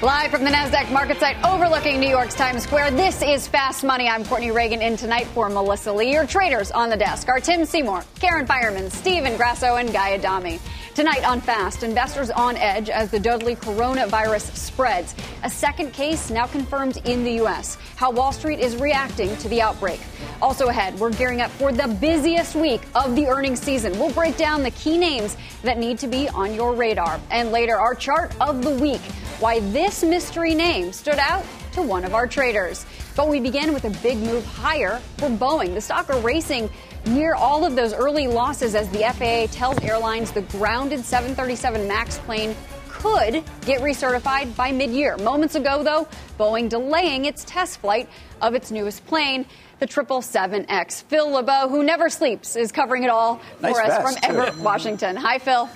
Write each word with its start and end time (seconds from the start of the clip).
Live 0.00 0.30
from 0.30 0.44
the 0.44 0.50
NASDAQ 0.50 0.92
market 0.92 1.18
site 1.18 1.36
overlooking 1.44 1.98
New 1.98 2.08
York's 2.08 2.36
Times 2.36 2.62
Square, 2.62 2.92
this 2.92 3.20
is 3.20 3.48
Fast 3.48 3.82
Money. 3.82 4.08
I'm 4.08 4.24
Courtney 4.24 4.52
Reagan 4.52 4.80
in 4.80 4.96
tonight 4.96 5.26
for 5.26 5.48
Melissa 5.48 5.92
Lee. 5.92 6.12
Your 6.12 6.24
traders 6.24 6.70
on 6.70 6.88
the 6.88 6.96
desk 6.96 7.28
are 7.28 7.40
Tim 7.40 7.64
Seymour, 7.64 8.04
Karen 8.20 8.46
Finerman, 8.46 8.92
Stephen 8.92 9.36
Grasso, 9.36 9.74
and 9.74 9.92
Guy 9.92 10.14
Adami. 10.14 10.60
Tonight 10.94 11.24
on 11.24 11.40
Fast, 11.40 11.82
investors 11.82 12.30
on 12.30 12.56
edge 12.58 12.88
as 12.90 13.10
the 13.10 13.18
deadly 13.18 13.56
coronavirus 13.56 14.54
spreads. 14.54 15.16
A 15.42 15.50
second 15.50 15.92
case 15.92 16.30
now 16.30 16.46
confirmed 16.46 16.98
in 17.04 17.24
the 17.24 17.32
U.S. 17.32 17.76
How 17.96 18.12
Wall 18.12 18.30
Street 18.30 18.60
is 18.60 18.76
reacting 18.76 19.36
to 19.38 19.48
the 19.48 19.60
outbreak. 19.60 19.98
Also 20.40 20.68
ahead, 20.68 20.96
we're 21.00 21.12
gearing 21.12 21.40
up 21.40 21.50
for 21.50 21.72
the 21.72 21.88
busiest 22.00 22.54
week 22.54 22.82
of 22.94 23.16
the 23.16 23.26
earnings 23.26 23.60
season. 23.60 23.98
We'll 23.98 24.12
break 24.12 24.36
down 24.36 24.62
the 24.62 24.70
key 24.70 24.96
names 24.96 25.36
that 25.62 25.76
need 25.76 25.98
to 25.98 26.06
be 26.06 26.28
on 26.28 26.54
your 26.54 26.72
radar. 26.72 27.20
And 27.32 27.50
later, 27.50 27.76
our 27.80 27.96
chart 27.96 28.32
of 28.40 28.62
the 28.62 28.70
week. 28.70 29.00
Why 29.40 29.60
this 29.60 30.02
mystery 30.02 30.54
name 30.54 30.92
stood 30.92 31.18
out 31.18 31.44
to 31.72 31.82
one 31.82 32.04
of 32.04 32.12
our 32.12 32.26
traders. 32.26 32.84
But 33.14 33.28
we 33.28 33.38
begin 33.38 33.72
with 33.72 33.84
a 33.84 33.90
big 34.02 34.18
move 34.18 34.44
higher 34.44 35.00
for 35.16 35.28
Boeing. 35.28 35.74
The 35.74 35.80
stock 35.80 36.10
are 36.10 36.18
racing 36.20 36.68
near 37.06 37.34
all 37.34 37.64
of 37.64 37.76
those 37.76 37.92
early 37.94 38.26
losses 38.26 38.74
as 38.74 38.88
the 38.90 38.98
FAA 38.98 39.52
tells 39.56 39.78
airlines 39.80 40.32
the 40.32 40.42
grounded 40.42 41.04
737 41.04 41.86
MAX 41.86 42.18
plane 42.18 42.56
could 42.88 43.44
get 43.64 43.80
recertified 43.80 44.54
by 44.56 44.72
mid 44.72 44.90
year. 44.90 45.16
Moments 45.18 45.54
ago, 45.54 45.84
though, 45.84 46.08
Boeing 46.36 46.68
delaying 46.68 47.24
its 47.24 47.44
test 47.44 47.80
flight 47.80 48.08
of 48.42 48.54
its 48.54 48.72
newest 48.72 49.06
plane, 49.06 49.46
the 49.78 49.86
777X. 49.86 51.04
Phil 51.04 51.30
LeBeau, 51.30 51.68
who 51.68 51.84
never 51.84 52.08
sleeps, 52.08 52.56
is 52.56 52.72
covering 52.72 53.04
it 53.04 53.10
all 53.10 53.36
for 53.60 53.70
nice 53.70 53.78
us 53.78 54.02
from 54.02 54.28
Everett, 54.28 54.56
Washington. 54.58 55.14
Hi, 55.14 55.38
Phil. 55.38 55.70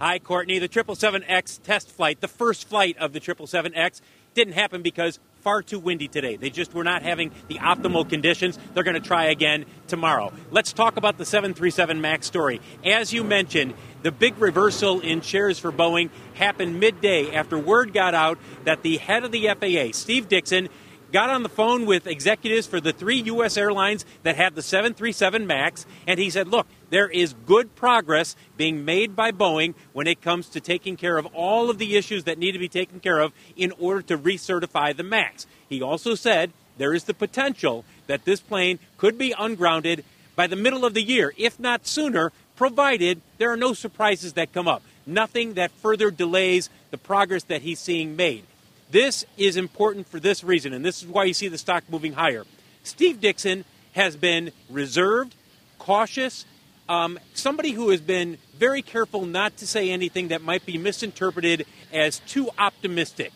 Hi, 0.00 0.20
Courtney. 0.20 0.60
The 0.60 0.68
777X 0.68 1.60
test 1.64 1.90
flight, 1.90 2.20
the 2.20 2.28
first 2.28 2.68
flight 2.68 2.96
of 2.98 3.12
the 3.12 3.20
777X, 3.20 4.00
didn't 4.32 4.54
happen 4.54 4.80
because 4.80 5.18
far 5.40 5.60
too 5.60 5.80
windy 5.80 6.06
today. 6.06 6.36
They 6.36 6.50
just 6.50 6.72
were 6.72 6.84
not 6.84 7.02
having 7.02 7.32
the 7.48 7.56
optimal 7.56 8.08
conditions. 8.08 8.60
They're 8.74 8.84
going 8.84 8.94
to 8.94 9.00
try 9.00 9.24
again 9.24 9.64
tomorrow. 9.88 10.32
Let's 10.52 10.72
talk 10.72 10.98
about 10.98 11.18
the 11.18 11.24
737 11.24 12.00
MAX 12.00 12.28
story. 12.28 12.60
As 12.84 13.12
you 13.12 13.24
mentioned, 13.24 13.74
the 14.02 14.12
big 14.12 14.38
reversal 14.38 15.00
in 15.00 15.20
shares 15.20 15.58
for 15.58 15.72
Boeing 15.72 16.10
happened 16.34 16.78
midday 16.78 17.34
after 17.34 17.58
word 17.58 17.92
got 17.92 18.14
out 18.14 18.38
that 18.62 18.82
the 18.82 18.98
head 18.98 19.24
of 19.24 19.32
the 19.32 19.48
FAA, 19.48 19.98
Steve 19.98 20.28
Dickson, 20.28 20.68
got 21.12 21.30
on 21.30 21.42
the 21.42 21.48
phone 21.48 21.86
with 21.86 22.06
executives 22.06 22.66
for 22.66 22.80
the 22.80 22.92
three 22.92 23.20
U.S. 23.22 23.56
airlines 23.56 24.04
that 24.22 24.36
have 24.36 24.54
the 24.54 24.62
737 24.62 25.46
MAX, 25.46 25.86
and 26.06 26.18
he 26.18 26.30
said, 26.30 26.48
Look, 26.48 26.66
there 26.90 27.08
is 27.08 27.34
good 27.46 27.74
progress 27.74 28.36
being 28.56 28.84
made 28.84 29.16
by 29.16 29.32
Boeing 29.32 29.74
when 29.92 30.06
it 30.06 30.22
comes 30.22 30.48
to 30.50 30.60
taking 30.60 30.96
care 30.96 31.18
of 31.18 31.26
all 31.34 31.70
of 31.70 31.78
the 31.78 31.96
issues 31.96 32.24
that 32.24 32.38
need 32.38 32.52
to 32.52 32.58
be 32.58 32.68
taken 32.68 33.00
care 33.00 33.20
of 33.20 33.32
in 33.56 33.72
order 33.78 34.02
to 34.02 34.18
recertify 34.18 34.96
the 34.96 35.02
MAX. 35.02 35.46
He 35.68 35.82
also 35.82 36.14
said 36.14 36.52
there 36.76 36.94
is 36.94 37.04
the 37.04 37.14
potential 37.14 37.84
that 38.06 38.24
this 38.24 38.40
plane 38.40 38.78
could 38.96 39.18
be 39.18 39.34
ungrounded 39.38 40.04
by 40.36 40.46
the 40.46 40.56
middle 40.56 40.84
of 40.84 40.94
the 40.94 41.02
year, 41.02 41.32
if 41.36 41.58
not 41.58 41.86
sooner, 41.86 42.32
provided 42.56 43.20
there 43.38 43.50
are 43.50 43.56
no 43.56 43.72
surprises 43.72 44.34
that 44.34 44.52
come 44.52 44.68
up. 44.68 44.82
Nothing 45.06 45.54
that 45.54 45.70
further 45.70 46.10
delays 46.10 46.70
the 46.90 46.98
progress 46.98 47.44
that 47.44 47.62
he's 47.62 47.80
seeing 47.80 48.14
made. 48.14 48.44
This 48.90 49.24
is 49.36 49.56
important 49.56 50.08
for 50.08 50.18
this 50.18 50.42
reason, 50.42 50.72
and 50.72 50.84
this 50.84 51.02
is 51.02 51.08
why 51.08 51.24
you 51.24 51.34
see 51.34 51.48
the 51.48 51.58
stock 51.58 51.84
moving 51.90 52.14
higher. 52.14 52.44
Steve 52.84 53.20
Dickson 53.20 53.64
has 53.92 54.16
been 54.16 54.50
reserved, 54.70 55.34
cautious, 55.78 56.46
um, 56.88 57.18
somebody 57.34 57.72
who 57.72 57.90
has 57.90 58.00
been 58.00 58.38
very 58.56 58.80
careful 58.80 59.26
not 59.26 59.58
to 59.58 59.66
say 59.66 59.90
anything 59.90 60.28
that 60.28 60.40
might 60.40 60.64
be 60.64 60.78
misinterpreted 60.78 61.66
as 61.92 62.20
too 62.20 62.48
optimistic. 62.58 63.32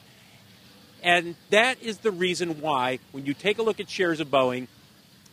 And 1.03 1.35
that 1.51 1.83
is 1.83 1.99
the 1.99 2.11
reason 2.11 2.61
why, 2.61 3.01
when 3.11 3.27
you 3.27 3.35
take 3.35 3.59
a 3.59 3.63
look 3.63 3.79
at 3.79 3.91
shares 3.91 4.21
of 4.21 4.29
Boeing, 4.29 4.69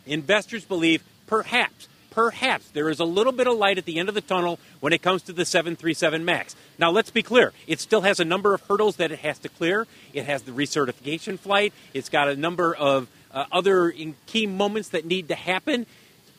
investors 0.05 0.65
believe 0.65 1.03
perhaps 1.27 1.87
perhaps 2.11 2.69
there 2.71 2.89
is 2.89 2.99
a 2.99 3.05
little 3.05 3.31
bit 3.31 3.47
of 3.47 3.57
light 3.57 3.77
at 3.77 3.85
the 3.85 3.99
end 3.99 4.09
of 4.09 4.15
the 4.15 4.21
tunnel 4.21 4.59
when 4.79 4.93
it 4.93 5.01
comes 5.01 5.21
to 5.23 5.33
the 5.33 5.45
737 5.45 6.23
MAX. 6.25 6.55
Now, 6.77 6.91
let's 6.91 7.11
be 7.11 7.23
clear. 7.23 7.53
It 7.67 7.79
still 7.79 8.01
has 8.01 8.19
a 8.19 8.25
number 8.25 8.53
of 8.53 8.61
hurdles 8.61 8.97
that 8.97 9.11
it 9.11 9.19
has 9.19 9.39
to 9.39 9.49
clear. 9.49 9.87
It 10.13 10.25
has 10.25 10.43
the 10.43 10.51
recertification 10.51 11.39
flight, 11.39 11.73
it's 11.93 12.09
got 12.09 12.29
a 12.29 12.35
number 12.35 12.75
of 12.75 13.07
uh, 13.31 13.45
other 13.51 13.93
key 14.25 14.47
moments 14.47 14.89
that 14.89 15.05
need 15.05 15.27
to 15.27 15.35
happen. 15.35 15.85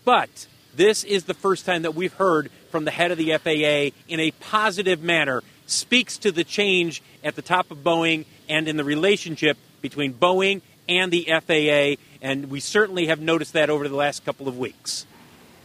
But 0.04 0.46
this 0.74 1.04
is 1.04 1.24
the 1.24 1.34
first 1.34 1.66
time 1.66 1.82
that 1.82 1.94
we've 1.94 2.12
heard 2.14 2.50
from 2.70 2.84
the 2.84 2.90
head 2.90 3.10
of 3.10 3.18
the 3.18 3.36
FAA 3.36 3.96
in 4.08 4.20
a 4.20 4.30
positive 4.40 5.02
manner, 5.02 5.42
speaks 5.66 6.18
to 6.18 6.32
the 6.32 6.44
change 6.44 7.02
at 7.22 7.36
the 7.36 7.42
top 7.42 7.70
of 7.70 7.78
Boeing 7.78 8.24
and 8.48 8.68
in 8.68 8.76
the 8.76 8.84
relationship 8.84 9.56
between 9.80 10.12
Boeing 10.14 10.62
and 10.88 11.12
the 11.12 11.28
FAA. 11.28 12.02
And 12.22 12.50
we 12.50 12.60
certainly 12.60 13.06
have 13.06 13.20
noticed 13.20 13.52
that 13.52 13.70
over 13.70 13.88
the 13.88 13.96
last 13.96 14.24
couple 14.24 14.48
of 14.48 14.58
weeks. 14.58 15.06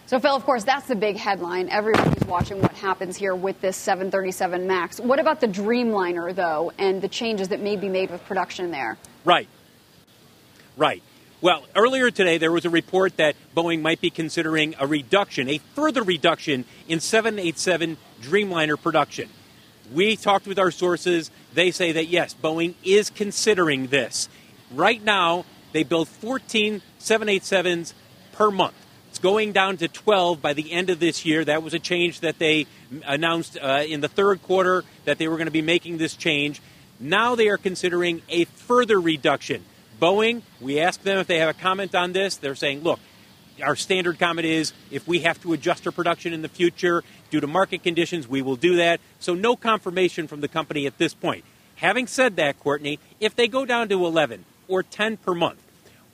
So, 0.08 0.20
Phil, 0.20 0.36
of 0.36 0.46
course, 0.46 0.64
that's 0.64 0.88
the 0.88 0.96
big 0.96 1.18
headline. 1.18 1.68
Everybody's 1.70 2.28
watching 2.28 2.62
what 2.62 2.74
happens 2.74 3.18
here 3.18 3.34
with 3.34 3.60
this 3.62 3.76
737 3.76 4.68
MAX. 4.68 5.00
What 5.00 5.20
about 5.20 5.42
the 5.42 5.48
Dreamliner, 5.48 6.34
though, 6.36 6.72
and 6.78 7.02
the 7.02 7.08
changes 7.08 7.48
that 7.48 7.60
may 7.60 7.76
be 7.76 7.90
made 7.90 8.12
with 8.12 8.24
production 8.26 8.70
there? 8.70 9.00
Right. 9.24 9.48
Right. 10.78 11.02
Well, 11.42 11.66
earlier 11.76 12.12
today, 12.12 12.38
there 12.38 12.52
was 12.52 12.66
a 12.66 12.70
report 12.70 13.18
that 13.18 13.36
Boeing 13.58 13.82
might 13.82 14.00
be 14.00 14.12
considering 14.12 14.76
a 14.80 14.86
reduction, 14.86 15.50
a 15.50 15.58
further 15.74 16.04
reduction 16.04 16.66
in 16.88 17.00
787 17.00 17.98
Dreamliner 18.22 18.80
production. 18.80 19.30
We 19.92 20.16
talked 20.18 20.46
with 20.46 20.60
our 20.60 20.70
sources. 20.70 21.32
They 21.56 21.72
say 21.72 21.92
that, 21.94 22.10
yes, 22.10 22.36
Boeing 22.36 22.76
is 22.84 23.10
considering 23.10 23.88
this. 23.88 24.30
Right 24.72 25.04
now, 25.04 25.46
they 25.74 25.82
build 25.82 26.08
14 26.10 26.84
787s 27.00 27.94
per 28.34 28.52
month. 28.52 28.85
It's 29.16 29.22
going 29.22 29.54
down 29.54 29.78
to 29.78 29.88
12 29.88 30.42
by 30.42 30.52
the 30.52 30.74
end 30.74 30.90
of 30.90 31.00
this 31.00 31.24
year. 31.24 31.46
That 31.46 31.64
was 31.64 31.74
a 31.74 31.80
change 31.80 32.20
that 32.20 32.38
they 32.38 32.68
announced 33.06 33.58
uh, 33.58 33.86
in 33.88 34.02
the 34.02 34.10
third 34.10 34.44
quarter 34.44 34.84
that 35.06 35.20
they 35.20 35.30
were 35.30 35.38
going 35.38 35.48
to 35.48 35.52
be 35.52 35.62
making 35.62 36.00
this 36.00 36.18
change. 36.18 36.62
Now 37.00 37.34
they 37.34 37.48
are 37.48 37.56
considering 37.56 38.24
a 38.28 38.44
further 38.44 39.00
reduction. 39.00 39.64
Boeing, 40.02 40.42
we 40.60 40.82
asked 40.82 41.06
them 41.06 41.18
if 41.18 41.28
they 41.28 41.40
have 41.40 41.48
a 41.48 41.54
comment 41.54 41.96
on 41.96 42.12
this. 42.12 42.36
They're 42.36 42.56
saying, 42.56 42.84
look, 42.84 43.00
our 43.64 43.78
standard 43.78 44.20
comment 44.20 44.48
is 44.48 44.74
if 44.92 45.08
we 45.08 45.20
have 45.20 45.42
to 45.44 45.54
adjust 45.54 45.86
our 45.86 45.94
production 45.94 46.34
in 46.34 46.42
the 46.42 46.50
future 46.50 47.02
due 47.30 47.40
to 47.40 47.48
market 47.48 47.84
conditions, 47.84 48.28
we 48.28 48.42
will 48.42 48.58
do 48.58 48.76
that. 48.76 49.00
So 49.20 49.34
no 49.34 49.56
confirmation 49.56 50.28
from 50.28 50.42
the 50.42 50.50
company 50.50 50.88
at 50.88 50.98
this 50.98 51.14
point. 51.14 51.46
Having 51.76 52.08
said 52.08 52.36
that, 52.36 52.60
Courtney, 52.60 53.00
if 53.22 53.34
they 53.34 53.48
go 53.48 53.66
down 53.66 53.88
to 53.88 54.06
11 54.06 54.44
or 54.68 54.84
10 54.84 55.16
per 55.16 55.34
month, 55.34 55.62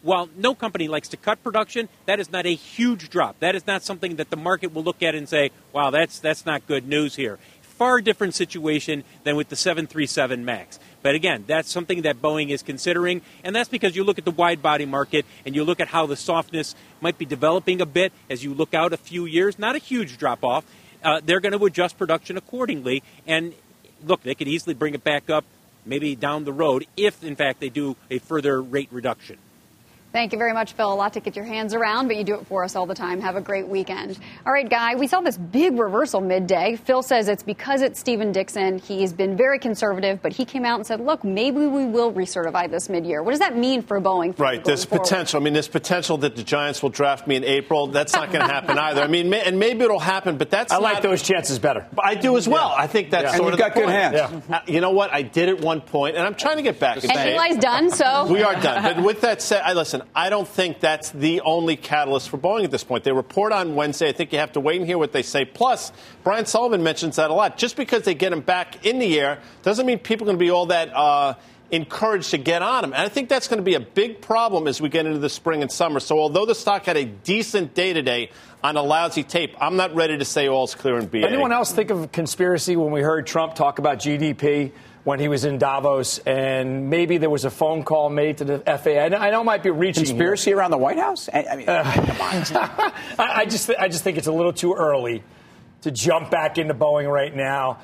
while 0.02 0.30
no 0.36 0.56
company 0.56 0.88
likes 0.88 1.08
to 1.10 1.18
cut 1.18 1.44
production, 1.44 1.90
that 2.06 2.20
is 2.20 2.32
not 2.32 2.46
a 2.46 2.56
huge 2.56 3.10
drop. 3.10 3.40
That 3.40 3.56
is 3.56 3.68
not 3.68 3.84
something 3.84 4.16
that 4.16 4.30
the 4.30 4.38
market 4.38 4.74
will 4.74 4.84
look 4.84 5.04
at 5.04 5.16
and 5.16 5.28
say, 5.28 5.52
wow, 5.74 5.90
that's, 5.90 6.20
that's 6.20 6.46
not 6.46 6.66
good 6.68 6.88
news 6.88 7.16
here. 7.16 7.38
Far 7.62 8.02
different 8.02 8.36
situation 8.36 9.04
than 9.24 9.36
with 9.36 9.50
the 9.50 9.56
737 9.56 10.46
MAX. 10.46 10.80
But 11.02 11.16
again, 11.16 11.46
that's 11.48 11.72
something 11.72 12.04
that 12.04 12.22
Boeing 12.22 12.50
is 12.50 12.62
considering, 12.62 13.22
and 13.44 13.56
that's 13.56 13.70
because 13.70 13.96
you 13.96 14.04
look 14.04 14.20
at 14.20 14.26
the 14.26 14.32
wide 14.32 14.62
body 14.62 14.86
market 14.86 15.26
and 15.46 15.56
you 15.56 15.64
look 15.64 15.80
at 15.80 15.88
how 15.88 16.06
the 16.06 16.16
softness 16.16 16.76
might 17.00 17.18
be 17.18 17.26
developing 17.26 17.82
a 17.82 17.86
bit 17.88 18.14
as 18.30 18.44
you 18.44 18.54
look 18.54 18.76
out 18.76 18.94
a 18.94 18.98
few 18.98 19.26
years. 19.26 19.58
Not 19.58 19.76
a 19.76 19.80
huge 19.80 20.18
drop 20.18 20.44
off. 20.44 20.64
Uh, 21.04 21.22
they're 21.24 21.40
going 21.40 21.58
to 21.58 21.66
adjust 21.66 21.98
production 21.98 22.38
accordingly. 22.38 23.02
And 23.26 23.54
look, 24.04 24.22
they 24.22 24.36
could 24.36 24.48
easily 24.48 24.76
bring 24.76 24.94
it 24.94 25.04
back 25.04 25.32
up 25.32 25.46
maybe 25.84 26.16
down 26.16 26.44
the 26.44 26.54
road 26.54 26.86
if, 26.96 27.24
in 27.24 27.36
fact, 27.36 27.60
they 27.60 27.70
do 27.70 27.96
a 28.12 28.20
further 28.20 28.62
rate 28.62 28.90
reduction. 28.92 29.40
Thank 30.14 30.34
you 30.34 30.38
very 30.38 30.52
much, 30.52 30.74
Phil. 30.74 30.92
A 30.92 30.94
lot 30.94 31.14
to 31.14 31.22
get 31.22 31.38
your 31.38 31.46
hands 31.46 31.74
around, 31.74 32.08
but 32.10 32.18
you 32.18 32.26
do 32.26 32.36
it 32.36 32.46
for 32.48 32.66
us 32.66 32.76
all 32.76 32.86
the 32.86 32.94
time. 32.94 33.22
Have 33.22 33.38
a 33.38 33.42
great 33.42 33.70
weekend. 33.70 34.20
All 34.46 34.52
right, 34.52 34.70
Guy, 34.70 34.96
we 34.96 35.08
saw 35.08 35.22
this 35.22 35.38
big 35.38 35.80
reversal 35.80 36.20
midday. 36.20 36.76
Phil 36.76 37.02
says 37.02 37.30
it's 37.30 37.44
because 37.44 37.82
it's 37.82 37.98
Stephen 37.98 38.34
Dickson. 38.34 38.80
He's 38.80 39.14
been 39.14 39.38
very 39.38 39.58
conservative, 39.58 40.22
but 40.22 40.34
he 40.34 40.44
came 40.44 40.66
out 40.66 40.76
and 40.76 40.86
said, 40.86 41.00
look, 41.00 41.24
maybe 41.24 41.60
we 41.66 41.86
will 41.86 42.12
recertify 42.12 42.70
this 42.70 42.90
midyear. 42.90 43.24
What 43.24 43.32
does 43.32 43.40
that 43.40 43.56
mean 43.56 43.84
for 43.84 44.02
Boeing? 44.02 44.36
For 44.36 44.44
right, 44.44 44.62
there's 44.66 44.84
forward? 44.84 45.04
potential. 45.06 45.40
I 45.40 45.44
mean, 45.46 45.54
there's 45.54 45.70
potential 45.70 46.18
that 46.18 46.36
the 46.36 46.44
Giants 46.44 46.84
will 46.84 46.90
draft 46.90 47.26
me 47.26 47.38
in 47.38 47.46
April. 47.46 47.88
That's 47.88 48.12
not 48.12 48.34
going 48.34 48.46
to 48.46 48.52
happen 48.54 48.78
either. 48.78 49.02
I 49.04 49.08
mean, 49.08 49.34
and 49.34 49.60
maybe 49.60 49.86
it'll 49.86 49.98
happen, 49.98 50.38
but 50.38 50.50
that's 50.50 50.74
I 50.74 50.76
not, 50.76 50.82
like 50.84 51.02
those 51.04 51.22
chances 51.24 51.58
better. 51.58 51.88
I 52.04 52.16
do 52.16 52.36
as 52.36 52.50
well. 52.50 52.74
I 52.78 52.88
think 52.88 53.12
that's 53.12 53.32
Yeah. 53.32 53.38
sort 53.38 53.54
And 53.54 53.54
of 53.54 53.60
you've 53.60 53.60
got 53.60 53.74
the 53.76 53.80
good 53.80 53.86
point. 53.86 54.42
hands. 54.42 54.44
Uh, 54.52 54.60
you 54.68 54.82
know 54.82 54.92
what? 54.92 55.14
I 55.14 55.22
did 55.22 55.48
at 55.48 55.62
one 55.62 55.80
point, 55.80 56.18
and 56.18 56.26
I'm 56.26 56.36
trying 56.36 56.58
to 56.58 56.64
get 56.64 56.82
back. 56.82 57.02
in 57.02 57.10
And 57.10 57.18
shape. 57.18 57.38
Eli's 57.40 57.58
done, 57.60 57.90
so. 57.92 58.28
We 58.30 58.44
are 58.44 58.56
done. 58.60 58.84
But 58.84 59.04
with 59.06 59.22
that 59.22 59.42
said, 59.42 59.62
I 59.64 59.72
listen. 59.72 60.01
I 60.16 60.30
don't 60.30 60.48
think 60.48 60.80
that's 60.80 61.10
the 61.12 61.42
only 61.42 61.76
catalyst 61.76 62.30
for 62.30 62.38
Boeing 62.38 62.64
at 62.64 62.72
this 62.72 62.84
point. 62.84 63.04
They 63.04 63.12
report 63.12 63.52
on 63.52 63.76
Wednesday. 63.76 64.10
I 64.10 64.12
think 64.12 64.32
you 64.34 64.40
have 64.40 64.54
to 64.54 64.60
wait 64.60 64.78
and 64.78 64.86
hear 64.86 64.98
what 64.98 65.12
they 65.12 65.24
say. 65.24 65.46
Plus, 65.46 65.92
Brian 66.24 66.46
Sullivan 66.46 66.84
mentions 66.84 67.16
that 67.18 67.30
a 67.30 67.34
lot. 67.34 67.58
Just 67.58 67.76
because 67.76 68.04
they 68.04 68.14
get 68.14 68.34
him 68.34 68.42
back 68.42 68.86
in 68.86 69.00
the 69.00 69.20
air 69.20 69.40
doesn't 69.64 69.86
mean 69.86 70.00
people 70.00 70.26
are 70.26 70.30
going 70.30 70.40
to 70.40 70.44
be 70.44 70.52
all 70.52 70.68
that. 70.68 70.96
Uh, 70.96 71.36
encouraged 71.72 72.32
to 72.32 72.38
get 72.38 72.62
on 72.62 72.84
him. 72.84 72.94
And 72.94 73.02
I 73.02 73.08
think 73.08 73.30
that's 73.30 73.48
going 73.48 73.60
to 73.60 73.64
be 73.64 73.76
a 73.76 73.80
big 73.80 74.22
problem 74.22 74.68
as 74.68 74.82
we 74.82 74.90
get 74.90 75.06
into 75.06 75.20
the 75.20 75.30
spring 75.30 75.62
and 75.62 75.72
summer. 75.72 76.00
So 76.00 76.20
although 76.20 76.46
the 76.46 76.54
stock 76.54 76.86
had 76.86 76.98
a 76.98 77.06
decent 77.06 77.74
day 77.74 77.94
today 77.94 78.32
on 78.62 78.76
a 78.76 78.84
lousy 78.84 79.24
tape, 79.24 79.56
I'm 79.60 79.78
not 79.78 79.96
ready 79.96 80.18
to 80.18 80.26
say 80.26 80.50
all's 80.50 80.76
clear 80.76 81.00
in 81.00 81.08
BA. 81.08 81.26
Anyone 81.26 81.54
else 81.54 81.72
think 81.72 81.90
of 81.90 82.12
conspiracy 82.12 82.76
when 82.76 82.92
we 82.92 83.02
heard 83.02 83.26
Trump 83.26 83.56
talk 83.56 83.80
about 83.80 84.00
GDP 84.00 84.74
when 85.04 85.20
he 85.20 85.28
was 85.28 85.46
in 85.46 85.58
Davos 85.58 86.20
and 86.20 86.90
maybe 86.90 87.18
there 87.18 87.30
was 87.30 87.46
a 87.46 87.50
phone 87.50 87.84
call 87.84 88.10
made 88.10 88.38
to 88.38 88.46
the 88.46 88.60
FAA? 88.60 89.16
I 89.18 89.32
know, 89.32 89.42
it 89.42 89.46
might 89.46 89.64
be 89.64 89.72
reaching 89.72 90.04
here. 90.04 90.14
Conspiracy 90.14 90.54
around 90.54 90.72
the 90.72 90.78
White 90.78 91.00
House? 91.00 91.30
I, 91.34 91.46
I 91.52 91.56
mean, 91.56 91.70
uh, 91.70 91.84
I, 93.20 93.42
I 93.42 93.46
just 93.46 93.70
I 93.80 93.88
just 93.88 94.04
think 94.04 94.18
it's 94.18 94.28
a 94.28 94.32
little 94.32 94.54
too 94.54 94.74
early 94.74 95.24
to 95.82 95.92
jump 95.92 96.30
back 96.30 96.58
into 96.58 96.74
Boeing 96.74 97.12
right 97.12 97.36
now. 97.36 97.80